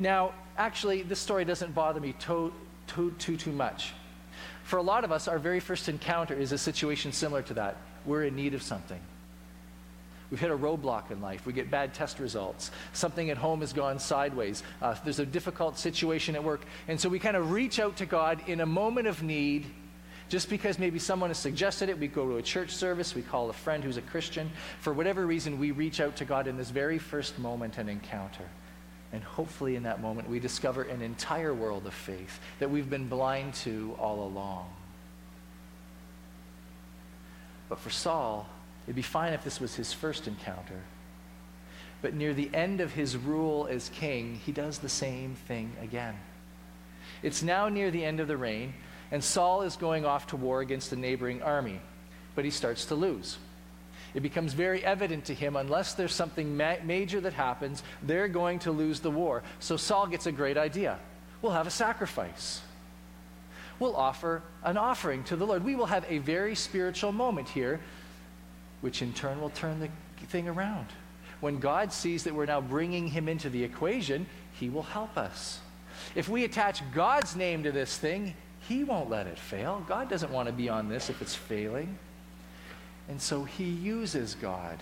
Now, 0.00 0.32
actually, 0.56 1.02
this 1.02 1.20
story 1.20 1.44
doesn't 1.44 1.74
bother 1.74 2.00
me 2.00 2.14
too, 2.14 2.52
too, 2.86 3.14
too, 3.18 3.36
too 3.36 3.52
much. 3.52 3.92
For 4.68 4.76
a 4.76 4.82
lot 4.82 5.02
of 5.02 5.12
us, 5.12 5.28
our 5.28 5.38
very 5.38 5.60
first 5.60 5.88
encounter 5.88 6.34
is 6.34 6.52
a 6.52 6.58
situation 6.58 7.10
similar 7.10 7.40
to 7.40 7.54
that. 7.54 7.78
We're 8.04 8.24
in 8.24 8.36
need 8.36 8.52
of 8.52 8.62
something. 8.62 9.00
We've 10.30 10.38
hit 10.38 10.50
a 10.50 10.58
roadblock 10.58 11.10
in 11.10 11.22
life. 11.22 11.46
We 11.46 11.54
get 11.54 11.70
bad 11.70 11.94
test 11.94 12.18
results. 12.18 12.70
Something 12.92 13.30
at 13.30 13.38
home 13.38 13.60
has 13.60 13.72
gone 13.72 13.98
sideways. 13.98 14.62
Uh, 14.82 14.94
there's 15.04 15.20
a 15.20 15.24
difficult 15.24 15.78
situation 15.78 16.34
at 16.34 16.44
work. 16.44 16.60
And 16.86 17.00
so 17.00 17.08
we 17.08 17.18
kind 17.18 17.34
of 17.34 17.50
reach 17.50 17.80
out 17.80 17.96
to 17.96 18.04
God 18.04 18.46
in 18.46 18.60
a 18.60 18.66
moment 18.66 19.06
of 19.06 19.22
need. 19.22 19.64
Just 20.28 20.50
because 20.50 20.78
maybe 20.78 20.98
someone 20.98 21.30
has 21.30 21.38
suggested 21.38 21.88
it, 21.88 21.98
we 21.98 22.06
go 22.06 22.28
to 22.28 22.36
a 22.36 22.42
church 22.42 22.72
service, 22.72 23.14
we 23.14 23.22
call 23.22 23.48
a 23.48 23.54
friend 23.54 23.82
who's 23.82 23.96
a 23.96 24.02
Christian. 24.02 24.50
For 24.80 24.92
whatever 24.92 25.26
reason, 25.26 25.58
we 25.58 25.70
reach 25.70 25.98
out 25.98 26.16
to 26.16 26.26
God 26.26 26.46
in 26.46 26.58
this 26.58 26.68
very 26.68 26.98
first 26.98 27.38
moment 27.38 27.78
and 27.78 27.88
encounter. 27.88 28.44
And 29.12 29.22
hopefully, 29.22 29.74
in 29.74 29.84
that 29.84 30.02
moment, 30.02 30.28
we 30.28 30.38
discover 30.38 30.82
an 30.82 31.00
entire 31.00 31.54
world 31.54 31.86
of 31.86 31.94
faith 31.94 32.40
that 32.58 32.70
we've 32.70 32.90
been 32.90 33.08
blind 33.08 33.54
to 33.54 33.96
all 33.98 34.26
along. 34.26 34.68
But 37.68 37.78
for 37.78 37.90
Saul, 37.90 38.48
it'd 38.86 38.96
be 38.96 39.02
fine 39.02 39.32
if 39.32 39.44
this 39.44 39.60
was 39.60 39.74
his 39.74 39.92
first 39.92 40.26
encounter. 40.26 40.82
But 42.02 42.14
near 42.14 42.34
the 42.34 42.50
end 42.54 42.80
of 42.80 42.92
his 42.92 43.16
rule 43.16 43.66
as 43.70 43.88
king, 43.88 44.40
he 44.44 44.52
does 44.52 44.78
the 44.78 44.88
same 44.88 45.34
thing 45.34 45.72
again. 45.82 46.14
It's 47.22 47.42
now 47.42 47.68
near 47.68 47.90
the 47.90 48.04
end 48.04 48.20
of 48.20 48.28
the 48.28 48.36
reign, 48.36 48.74
and 49.10 49.24
Saul 49.24 49.62
is 49.62 49.76
going 49.76 50.04
off 50.04 50.28
to 50.28 50.36
war 50.36 50.60
against 50.60 50.92
a 50.92 50.96
neighboring 50.96 51.42
army, 51.42 51.80
but 52.34 52.44
he 52.44 52.50
starts 52.50 52.84
to 52.86 52.94
lose 52.94 53.38
it 54.14 54.20
becomes 54.20 54.52
very 54.52 54.84
evident 54.84 55.24
to 55.26 55.34
him 55.34 55.56
unless 55.56 55.94
there's 55.94 56.14
something 56.14 56.56
ma- 56.56 56.76
major 56.84 57.20
that 57.20 57.32
happens, 57.32 57.82
they're 58.02 58.28
going 58.28 58.58
to 58.60 58.72
lose 58.72 59.00
the 59.00 59.10
war. 59.10 59.42
So 59.60 59.76
Saul 59.76 60.06
gets 60.06 60.26
a 60.26 60.32
great 60.32 60.56
idea. 60.56 60.98
We'll 61.42 61.52
have 61.52 61.66
a 61.66 61.70
sacrifice. 61.70 62.62
We'll 63.78 63.96
offer 63.96 64.42
an 64.64 64.76
offering 64.76 65.22
to 65.24 65.36
the 65.36 65.46
Lord. 65.46 65.64
We 65.64 65.76
will 65.76 65.86
have 65.86 66.04
a 66.08 66.18
very 66.18 66.54
spiritual 66.54 67.12
moment 67.12 67.48
here, 67.48 67.80
which 68.80 69.02
in 69.02 69.12
turn 69.12 69.40
will 69.40 69.50
turn 69.50 69.78
the 69.78 69.88
thing 70.26 70.48
around. 70.48 70.86
When 71.40 71.60
God 71.60 71.92
sees 71.92 72.24
that 72.24 72.34
we're 72.34 72.46
now 72.46 72.60
bringing 72.60 73.06
him 73.06 73.28
into 73.28 73.48
the 73.48 73.62
equation, 73.62 74.26
he 74.54 74.68
will 74.68 74.82
help 74.82 75.16
us. 75.16 75.60
If 76.14 76.28
we 76.28 76.44
attach 76.44 76.82
God's 76.92 77.36
name 77.36 77.62
to 77.62 77.72
this 77.72 77.96
thing, 77.96 78.34
he 78.68 78.82
won't 78.82 79.08
let 79.08 79.26
it 79.26 79.38
fail. 79.38 79.84
God 79.86 80.10
doesn't 80.10 80.32
want 80.32 80.48
to 80.48 80.52
be 80.52 80.68
on 80.68 80.88
this 80.88 81.10
if 81.10 81.22
it's 81.22 81.34
failing. 81.34 81.98
And 83.08 83.20
so 83.20 83.44
he 83.44 83.64
uses 83.64 84.34
God 84.34 84.78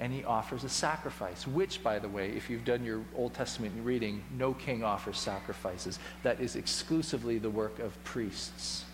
and 0.00 0.12
he 0.12 0.24
offers 0.24 0.64
a 0.64 0.68
sacrifice, 0.68 1.46
which, 1.46 1.82
by 1.82 1.98
the 1.98 2.08
way, 2.08 2.30
if 2.30 2.48
you've 2.48 2.64
done 2.64 2.84
your 2.84 3.02
Old 3.16 3.34
Testament 3.34 3.74
reading, 3.82 4.22
no 4.36 4.54
king 4.54 4.84
offers 4.84 5.18
sacrifices. 5.18 5.98
That 6.22 6.40
is 6.40 6.54
exclusively 6.54 7.38
the 7.38 7.50
work 7.50 7.78
of 7.80 8.02
priests. 8.04 8.84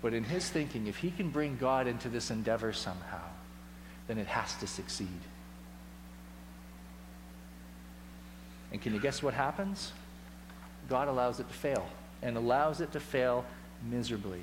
But 0.00 0.14
in 0.14 0.22
his 0.22 0.48
thinking, 0.48 0.86
if 0.86 0.98
he 0.98 1.10
can 1.10 1.30
bring 1.30 1.56
God 1.56 1.86
into 1.88 2.08
this 2.08 2.30
endeavor 2.30 2.72
somehow, 2.72 3.22
then 4.06 4.18
it 4.18 4.26
has 4.28 4.54
to 4.54 4.66
succeed. 4.66 5.08
And 8.70 8.80
can 8.80 8.92
you 8.92 9.00
guess 9.00 9.22
what 9.22 9.34
happens? 9.34 9.92
God 10.88 11.08
allows 11.08 11.40
it 11.40 11.48
to 11.48 11.54
fail, 11.54 11.86
and 12.22 12.36
allows 12.36 12.80
it 12.80 12.92
to 12.92 13.00
fail 13.00 13.44
miserably. 13.90 14.42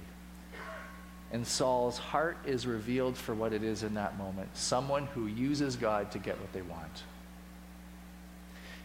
And 1.32 1.48
Saul's 1.48 1.98
heart 1.98 2.38
is 2.46 2.68
revealed 2.68 3.18
for 3.18 3.34
what 3.34 3.54
it 3.54 3.64
is 3.64 3.84
in 3.84 3.94
that 3.94 4.18
moment 4.18 4.50
someone 4.54 5.08
who 5.08 5.28
uses 5.28 5.76
God 5.76 6.12
to 6.12 6.20
get 6.20 6.40
what 6.40 6.52
they 6.52 6.62
want. 6.62 7.04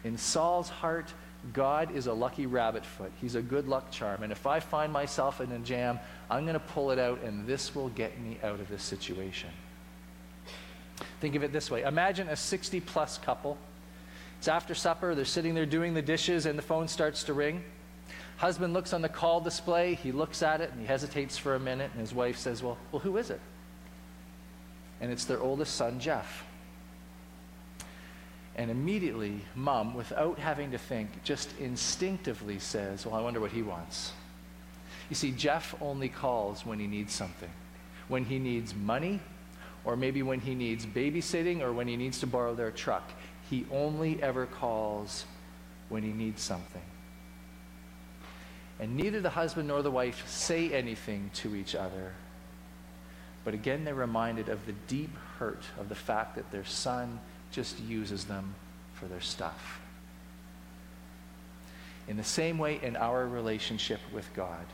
In 0.04 0.16
Saul's 0.16 0.68
heart, 0.68 1.12
God 1.52 1.94
is 1.94 2.06
a 2.06 2.12
lucky 2.12 2.46
rabbit 2.46 2.84
foot. 2.84 3.12
He's 3.20 3.34
a 3.34 3.42
good 3.42 3.68
luck 3.68 3.90
charm. 3.90 4.22
And 4.22 4.32
if 4.32 4.46
I 4.46 4.60
find 4.60 4.92
myself 4.92 5.40
in 5.40 5.50
a 5.52 5.58
jam, 5.58 5.98
I'm 6.30 6.44
going 6.44 6.54
to 6.54 6.60
pull 6.60 6.90
it 6.90 6.98
out, 6.98 7.22
and 7.22 7.46
this 7.46 7.74
will 7.74 7.88
get 7.90 8.18
me 8.20 8.38
out 8.42 8.60
of 8.60 8.68
this 8.68 8.82
situation. 8.82 9.50
Think 11.20 11.34
of 11.34 11.42
it 11.42 11.52
this 11.52 11.70
way 11.70 11.82
Imagine 11.82 12.28
a 12.28 12.36
60 12.36 12.80
plus 12.80 13.18
couple. 13.18 13.58
It's 14.38 14.48
after 14.48 14.74
supper, 14.74 15.14
they're 15.14 15.24
sitting 15.24 15.54
there 15.54 15.66
doing 15.66 15.94
the 15.94 16.02
dishes, 16.02 16.46
and 16.46 16.58
the 16.58 16.62
phone 16.62 16.88
starts 16.88 17.24
to 17.24 17.32
ring. 17.32 17.64
Husband 18.36 18.74
looks 18.74 18.92
on 18.92 19.00
the 19.00 19.08
call 19.08 19.40
display, 19.40 19.94
he 19.94 20.12
looks 20.12 20.42
at 20.42 20.60
it 20.60 20.70
and 20.70 20.80
he 20.80 20.86
hesitates 20.86 21.38
for 21.38 21.54
a 21.54 21.60
minute, 21.60 21.90
and 21.92 22.00
his 22.00 22.12
wife 22.12 22.36
says, 22.36 22.62
Well, 22.62 22.76
well 22.92 23.00
who 23.00 23.16
is 23.16 23.30
it? 23.30 23.40
And 25.00 25.10
it's 25.10 25.24
their 25.24 25.40
oldest 25.40 25.74
son, 25.74 26.00
Jeff. 26.00 26.44
And 28.56 28.70
immediately, 28.70 29.42
mom, 29.54 29.94
without 29.94 30.38
having 30.38 30.70
to 30.70 30.78
think, 30.78 31.22
just 31.22 31.50
instinctively 31.58 32.58
says, 32.58 33.06
Well, 33.06 33.14
I 33.14 33.20
wonder 33.20 33.40
what 33.40 33.52
he 33.52 33.62
wants. 33.62 34.12
You 35.08 35.16
see, 35.16 35.32
Jeff 35.32 35.74
only 35.80 36.08
calls 36.08 36.66
when 36.66 36.78
he 36.78 36.86
needs 36.86 37.14
something. 37.14 37.50
When 38.08 38.24
he 38.24 38.38
needs 38.38 38.74
money, 38.74 39.20
or 39.84 39.96
maybe 39.96 40.22
when 40.22 40.40
he 40.40 40.54
needs 40.54 40.84
babysitting, 40.84 41.60
or 41.60 41.72
when 41.72 41.86
he 41.86 41.96
needs 41.96 42.20
to 42.20 42.26
borrow 42.26 42.54
their 42.54 42.70
truck. 42.70 43.10
He 43.48 43.66
only 43.70 44.20
ever 44.22 44.46
calls 44.46 45.24
when 45.88 46.02
he 46.02 46.12
needs 46.12 46.42
something. 46.42 46.82
And 48.78 48.96
neither 48.96 49.20
the 49.20 49.30
husband 49.30 49.68
nor 49.68 49.82
the 49.82 49.90
wife 49.90 50.28
say 50.28 50.72
anything 50.72 51.30
to 51.34 51.54
each 51.54 51.74
other. 51.74 52.12
But 53.44 53.54
again, 53.54 53.84
they're 53.84 53.94
reminded 53.94 54.48
of 54.48 54.66
the 54.66 54.74
deep 54.86 55.16
hurt 55.38 55.62
of 55.78 55.88
the 55.88 55.94
fact 55.94 56.34
that 56.34 56.50
their 56.50 56.64
son 56.64 57.20
just 57.52 57.80
uses 57.80 58.24
them 58.24 58.54
for 58.94 59.06
their 59.06 59.20
stuff. 59.20 59.80
In 62.08 62.16
the 62.16 62.24
same 62.24 62.58
way, 62.58 62.78
in 62.82 62.96
our 62.96 63.26
relationship 63.26 64.00
with 64.12 64.32
God, 64.34 64.66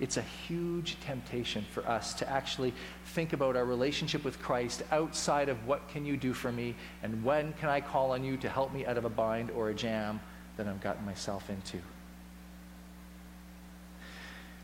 It's 0.00 0.16
a 0.16 0.22
huge 0.22 0.98
temptation 1.00 1.64
for 1.72 1.86
us 1.88 2.14
to 2.14 2.28
actually 2.28 2.74
think 3.06 3.32
about 3.32 3.56
our 3.56 3.64
relationship 3.64 4.24
with 4.24 4.42
Christ 4.42 4.82
outside 4.90 5.48
of 5.48 5.66
what 5.66 5.88
can 5.88 6.04
you 6.04 6.16
do 6.16 6.32
for 6.32 6.50
me 6.50 6.74
and 7.02 7.22
when 7.22 7.52
can 7.54 7.68
I 7.68 7.80
call 7.80 8.12
on 8.12 8.24
you 8.24 8.36
to 8.38 8.48
help 8.48 8.72
me 8.72 8.84
out 8.86 8.98
of 8.98 9.04
a 9.04 9.08
bind 9.08 9.50
or 9.52 9.70
a 9.70 9.74
jam 9.74 10.20
that 10.56 10.66
I've 10.66 10.80
gotten 10.80 11.04
myself 11.04 11.48
into 11.48 11.78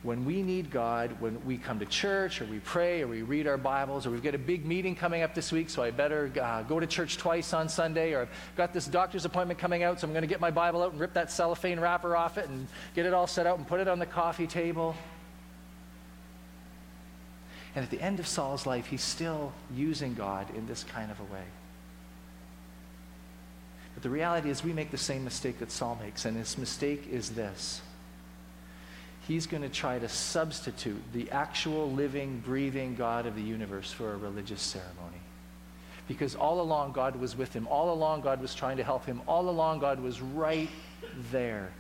when 0.02 0.24
we 0.24 0.42
need 0.42 0.70
God, 0.70 1.14
when 1.20 1.44
we 1.44 1.58
come 1.58 1.78
to 1.78 1.84
church 1.84 2.40
or 2.40 2.46
we 2.46 2.58
pray 2.60 3.02
or 3.02 3.06
we 3.06 3.20
read 3.20 3.46
our 3.46 3.58
Bibles 3.58 4.06
or 4.06 4.10
we've 4.10 4.22
got 4.22 4.34
a 4.34 4.38
big 4.38 4.64
meeting 4.64 4.94
coming 4.96 5.20
up 5.20 5.34
this 5.34 5.52
week, 5.52 5.68
so 5.68 5.82
I 5.82 5.90
better 5.90 6.32
uh, 6.40 6.62
go 6.62 6.80
to 6.80 6.86
church 6.86 7.18
twice 7.18 7.52
on 7.52 7.68
Sunday, 7.68 8.14
or 8.14 8.22
I've 8.22 8.56
got 8.56 8.72
this 8.72 8.86
doctor's 8.86 9.26
appointment 9.26 9.60
coming 9.60 9.82
out, 9.82 10.00
so 10.00 10.06
I'm 10.06 10.14
going 10.14 10.22
to 10.22 10.28
get 10.28 10.40
my 10.40 10.50
Bible 10.50 10.82
out 10.82 10.92
and 10.92 11.00
rip 11.00 11.12
that 11.14 11.30
cellophane 11.30 11.78
wrapper 11.78 12.16
off 12.16 12.38
it 12.38 12.48
and 12.48 12.66
get 12.94 13.04
it 13.04 13.12
all 13.12 13.26
set 13.26 13.46
out 13.46 13.58
and 13.58 13.68
put 13.68 13.78
it 13.78 13.88
on 13.88 13.98
the 13.98 14.06
coffee 14.06 14.46
table. 14.46 14.96
And 17.74 17.84
at 17.84 17.90
the 17.90 18.00
end 18.00 18.20
of 18.20 18.26
Saul's 18.26 18.66
life, 18.66 18.86
he's 18.86 19.02
still 19.02 19.52
using 19.74 20.14
God 20.14 20.46
in 20.56 20.66
this 20.66 20.82
kind 20.82 21.10
of 21.10 21.20
a 21.20 21.24
way. 21.24 21.44
But 23.92 24.02
the 24.02 24.10
reality 24.10 24.48
is, 24.48 24.64
we 24.64 24.72
make 24.72 24.90
the 24.90 24.98
same 24.98 25.24
mistake 25.24 25.58
that 25.58 25.70
Saul 25.70 25.98
makes, 26.00 26.24
and 26.24 26.36
his 26.36 26.56
mistake 26.56 27.06
is 27.10 27.30
this 27.30 27.82
he's 29.26 29.46
going 29.46 29.62
to 29.62 29.68
try 29.68 29.98
to 29.98 30.08
substitute 30.08 31.00
the 31.12 31.30
actual 31.30 31.90
living, 31.90 32.40
breathing 32.44 32.94
God 32.94 33.26
of 33.26 33.36
the 33.36 33.42
universe 33.42 33.92
for 33.92 34.12
a 34.12 34.16
religious 34.16 34.62
ceremony. 34.62 35.20
Because 36.08 36.34
all 36.34 36.60
along 36.60 36.92
God 36.92 37.16
was 37.16 37.36
with 37.36 37.52
him. 37.52 37.68
All 37.68 37.92
along 37.92 38.22
God 38.22 38.40
was 38.40 38.54
trying 38.54 38.78
to 38.78 38.84
help 38.84 39.06
him. 39.06 39.22
All 39.28 39.48
along 39.48 39.78
God 39.78 40.00
was 40.00 40.20
right 40.20 40.68
there. 41.30 41.70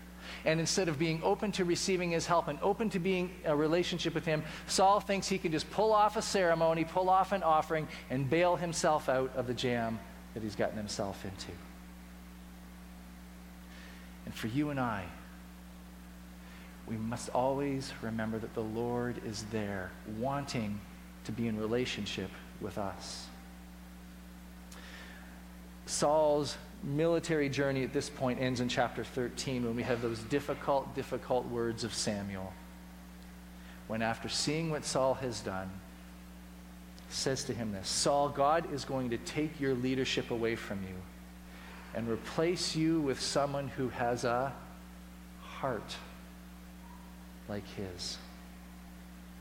And 0.44 0.60
instead 0.60 0.88
of 0.88 0.98
being 0.98 1.20
open 1.24 1.50
to 1.52 1.64
receiving 1.64 2.12
his 2.12 2.26
help 2.26 2.48
and 2.48 2.58
open 2.62 2.90
to 2.90 2.98
being 2.98 3.30
a 3.44 3.56
relationship 3.56 4.14
with 4.14 4.24
him, 4.24 4.44
Saul 4.68 5.00
thinks 5.00 5.28
he 5.28 5.38
can 5.38 5.50
just 5.50 5.68
pull 5.70 5.92
off 5.92 6.16
a 6.16 6.22
ceremony, 6.22 6.84
pull 6.84 7.10
off 7.10 7.32
an 7.32 7.42
offering, 7.42 7.88
and 8.10 8.28
bail 8.28 8.56
himself 8.56 9.08
out 9.08 9.32
of 9.34 9.46
the 9.46 9.54
jam 9.54 9.98
that 10.34 10.42
he's 10.42 10.54
gotten 10.54 10.76
himself 10.76 11.24
into. 11.24 11.52
And 14.26 14.34
for 14.34 14.46
you 14.46 14.70
and 14.70 14.78
I, 14.78 15.04
we 16.90 16.96
must 16.96 17.28
always 17.30 17.92
remember 18.02 18.38
that 18.40 18.52
the 18.54 18.62
Lord 18.62 19.20
is 19.24 19.44
there, 19.52 19.92
wanting 20.18 20.80
to 21.24 21.32
be 21.32 21.46
in 21.46 21.56
relationship 21.56 22.30
with 22.60 22.78
us. 22.78 23.26
Saul's 25.86 26.56
military 26.82 27.48
journey 27.48 27.84
at 27.84 27.92
this 27.92 28.10
point 28.10 28.40
ends 28.40 28.60
in 28.60 28.68
chapter 28.68 29.04
13 29.04 29.64
when 29.64 29.76
we 29.76 29.84
have 29.84 30.02
those 30.02 30.18
difficult, 30.24 30.92
difficult 30.96 31.46
words 31.46 31.84
of 31.84 31.94
Samuel. 31.94 32.52
When, 33.86 34.02
after 34.02 34.28
seeing 34.28 34.70
what 34.70 34.84
Saul 34.84 35.14
has 35.14 35.40
done, 35.40 35.70
says 37.08 37.44
to 37.44 37.54
him 37.54 37.72
this 37.72 37.88
Saul, 37.88 38.28
God 38.28 38.72
is 38.72 38.84
going 38.84 39.10
to 39.10 39.18
take 39.18 39.60
your 39.60 39.74
leadership 39.74 40.30
away 40.30 40.56
from 40.56 40.82
you 40.82 40.94
and 41.94 42.08
replace 42.08 42.74
you 42.74 43.00
with 43.00 43.20
someone 43.20 43.68
who 43.68 43.90
has 43.90 44.24
a 44.24 44.52
heart 45.40 45.96
like 47.50 47.64
his. 47.74 48.16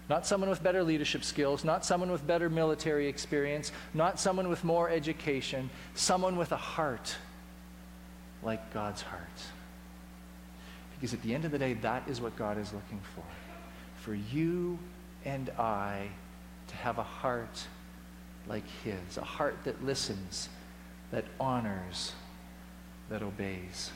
Not 0.09 0.25
someone 0.25 0.49
with 0.49 0.63
better 0.63 0.83
leadership 0.83 1.23
skills, 1.23 1.63
not 1.63 1.85
someone 1.85 2.11
with 2.11 2.25
better 2.25 2.49
military 2.49 3.07
experience, 3.07 3.71
not 3.93 4.19
someone 4.19 4.49
with 4.49 4.63
more 4.63 4.89
education, 4.89 5.69
someone 5.93 6.35
with 6.35 6.51
a 6.51 6.57
heart 6.57 7.15
like 8.41 8.73
God's 8.73 9.03
heart. 9.03 9.21
Because 10.95 11.13
at 11.13 11.21
the 11.21 11.33
end 11.33 11.45
of 11.45 11.51
the 11.51 11.59
day, 11.59 11.75
that 11.75 12.03
is 12.09 12.19
what 12.19 12.35
God 12.35 12.57
is 12.57 12.73
looking 12.73 12.99
for. 13.15 13.23
For 14.01 14.15
you 14.15 14.79
and 15.23 15.51
I 15.51 16.07
to 16.67 16.75
have 16.75 16.97
a 16.97 17.03
heart 17.03 17.67
like 18.47 18.67
His, 18.83 19.17
a 19.17 19.23
heart 19.23 19.57
that 19.65 19.85
listens, 19.85 20.49
that 21.11 21.25
honors, 21.39 22.13
that 23.09 23.21
obeys. 23.21 23.91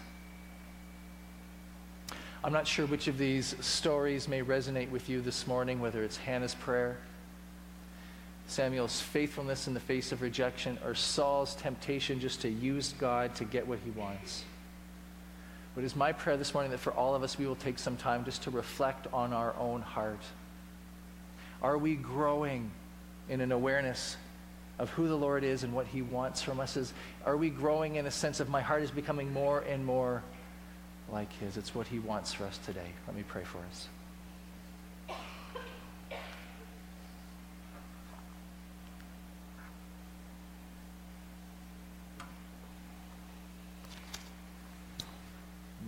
I'm 2.45 2.51
not 2.51 2.67
sure 2.67 2.85
which 2.85 3.07
of 3.07 3.17
these 3.17 3.55
stories 3.61 4.27
may 4.27 4.41
resonate 4.41 4.89
with 4.91 5.07
you 5.07 5.21
this 5.21 5.47
morning, 5.47 5.79
whether 5.79 6.03
it's 6.03 6.17
Hannah's 6.17 6.53
prayer, 6.53 6.97
Samuel's 8.47 8.99
faithfulness 8.99 9.67
in 9.67 9.73
the 9.73 9.79
face 9.79 10.11
of 10.11 10.21
rejection, 10.21 10.77
or 10.83 10.93
Saul's 10.93 11.55
temptation 11.55 12.19
just 12.19 12.41
to 12.41 12.49
use 12.49 12.95
God 12.99 13.33
to 13.35 13.45
get 13.45 13.65
what 13.65 13.79
he 13.85 13.91
wants. 13.91 14.43
But 15.73 15.85
it's 15.85 15.95
my 15.95 16.11
prayer 16.11 16.35
this 16.35 16.53
morning 16.53 16.71
that 16.71 16.81
for 16.81 16.91
all 16.91 17.15
of 17.15 17.23
us, 17.23 17.37
we 17.37 17.47
will 17.47 17.55
take 17.55 17.79
some 17.79 17.95
time 17.95 18.25
just 18.25 18.43
to 18.43 18.51
reflect 18.51 19.07
on 19.13 19.31
our 19.31 19.55
own 19.57 19.81
heart. 19.81 20.21
Are 21.61 21.77
we 21.77 21.95
growing 21.95 22.69
in 23.29 23.39
an 23.39 23.53
awareness 23.53 24.17
of 24.79 24.89
who 24.89 25.07
the 25.07 25.15
Lord 25.15 25.45
is 25.45 25.63
and 25.63 25.73
what 25.73 25.87
he 25.87 26.01
wants 26.01 26.41
from 26.41 26.59
us? 26.59 26.75
Is, 26.75 26.93
are 27.25 27.37
we 27.37 27.49
growing 27.49 27.95
in 27.95 28.05
a 28.05 28.11
sense 28.11 28.41
of 28.41 28.49
my 28.49 28.59
heart 28.59 28.83
is 28.83 28.91
becoming 28.91 29.31
more 29.31 29.61
and 29.61 29.85
more 29.85 30.23
like 31.11 31.31
his. 31.39 31.57
It's 31.57 31.75
what 31.75 31.87
he 31.87 31.99
wants 31.99 32.33
for 32.33 32.45
us 32.45 32.57
today. 32.59 32.91
Let 33.07 33.15
me 33.15 33.23
pray 33.23 33.43
for 33.43 33.59
us. 33.69 33.87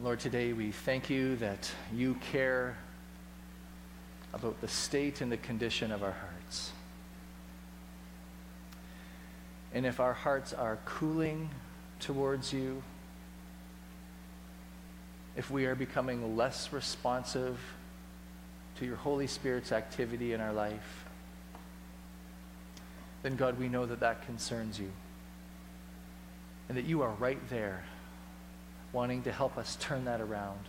Lord, 0.04 0.19
today 0.19 0.54
we 0.54 0.71
thank 0.71 1.10
you 1.10 1.36
that 1.38 1.71
you 1.91 2.13
care 2.32 2.78
about 4.34 4.62
the 4.62 4.67
state 4.67 5.21
and 5.21 5.32
the 5.32 5.38
condition 5.38 5.91
of 5.91 6.04
our 6.04 6.12
hearts. 6.12 6.71
And 9.73 9.86
if 9.86 9.99
our 9.99 10.13
hearts 10.13 10.54
are 10.54 10.78
cooling 10.86 11.49
towards 11.99 12.54
you, 12.54 12.84
if 15.35 15.51
we 15.51 15.65
are 15.65 15.75
becoming 15.75 16.37
less 16.37 16.71
responsive 16.71 17.59
to 18.79 18.85
your 18.85 18.95
Holy 18.95 19.27
Spirit's 19.27 19.71
activity 19.71 20.33
in 20.33 20.41
our 20.41 20.53
life, 20.53 21.05
then 23.23 23.35
God, 23.35 23.57
we 23.59 23.67
know 23.67 23.85
that 23.85 23.99
that 24.01 24.25
concerns 24.25 24.79
you. 24.79 24.91
And 26.67 26.77
that 26.77 26.85
you 26.85 27.01
are 27.01 27.11
right 27.11 27.39
there 27.49 27.83
wanting 28.91 29.23
to 29.23 29.31
help 29.31 29.57
us 29.57 29.77
turn 29.79 30.05
that 30.05 30.21
around. 30.21 30.59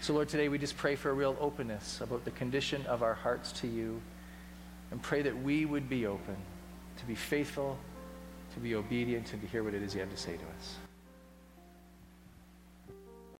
So, 0.00 0.14
Lord, 0.14 0.28
today 0.28 0.48
we 0.48 0.58
just 0.58 0.76
pray 0.76 0.96
for 0.96 1.10
a 1.10 1.14
real 1.14 1.36
openness 1.40 2.00
about 2.00 2.24
the 2.24 2.32
condition 2.32 2.84
of 2.86 3.02
our 3.02 3.14
hearts 3.14 3.52
to 3.60 3.68
you 3.68 4.00
and 4.90 5.00
pray 5.00 5.22
that 5.22 5.42
we 5.42 5.64
would 5.64 5.88
be 5.88 6.06
open 6.06 6.36
to 6.98 7.04
be 7.06 7.14
faithful, 7.14 7.78
to 8.54 8.60
be 8.60 8.74
obedient, 8.74 9.32
and 9.32 9.42
to 9.42 9.48
hear 9.48 9.64
what 9.64 9.74
it 9.74 9.82
is 9.82 9.94
you 9.94 10.00
have 10.00 10.10
to 10.10 10.16
say 10.16 10.32
to 10.36 10.44
us. 10.58 10.76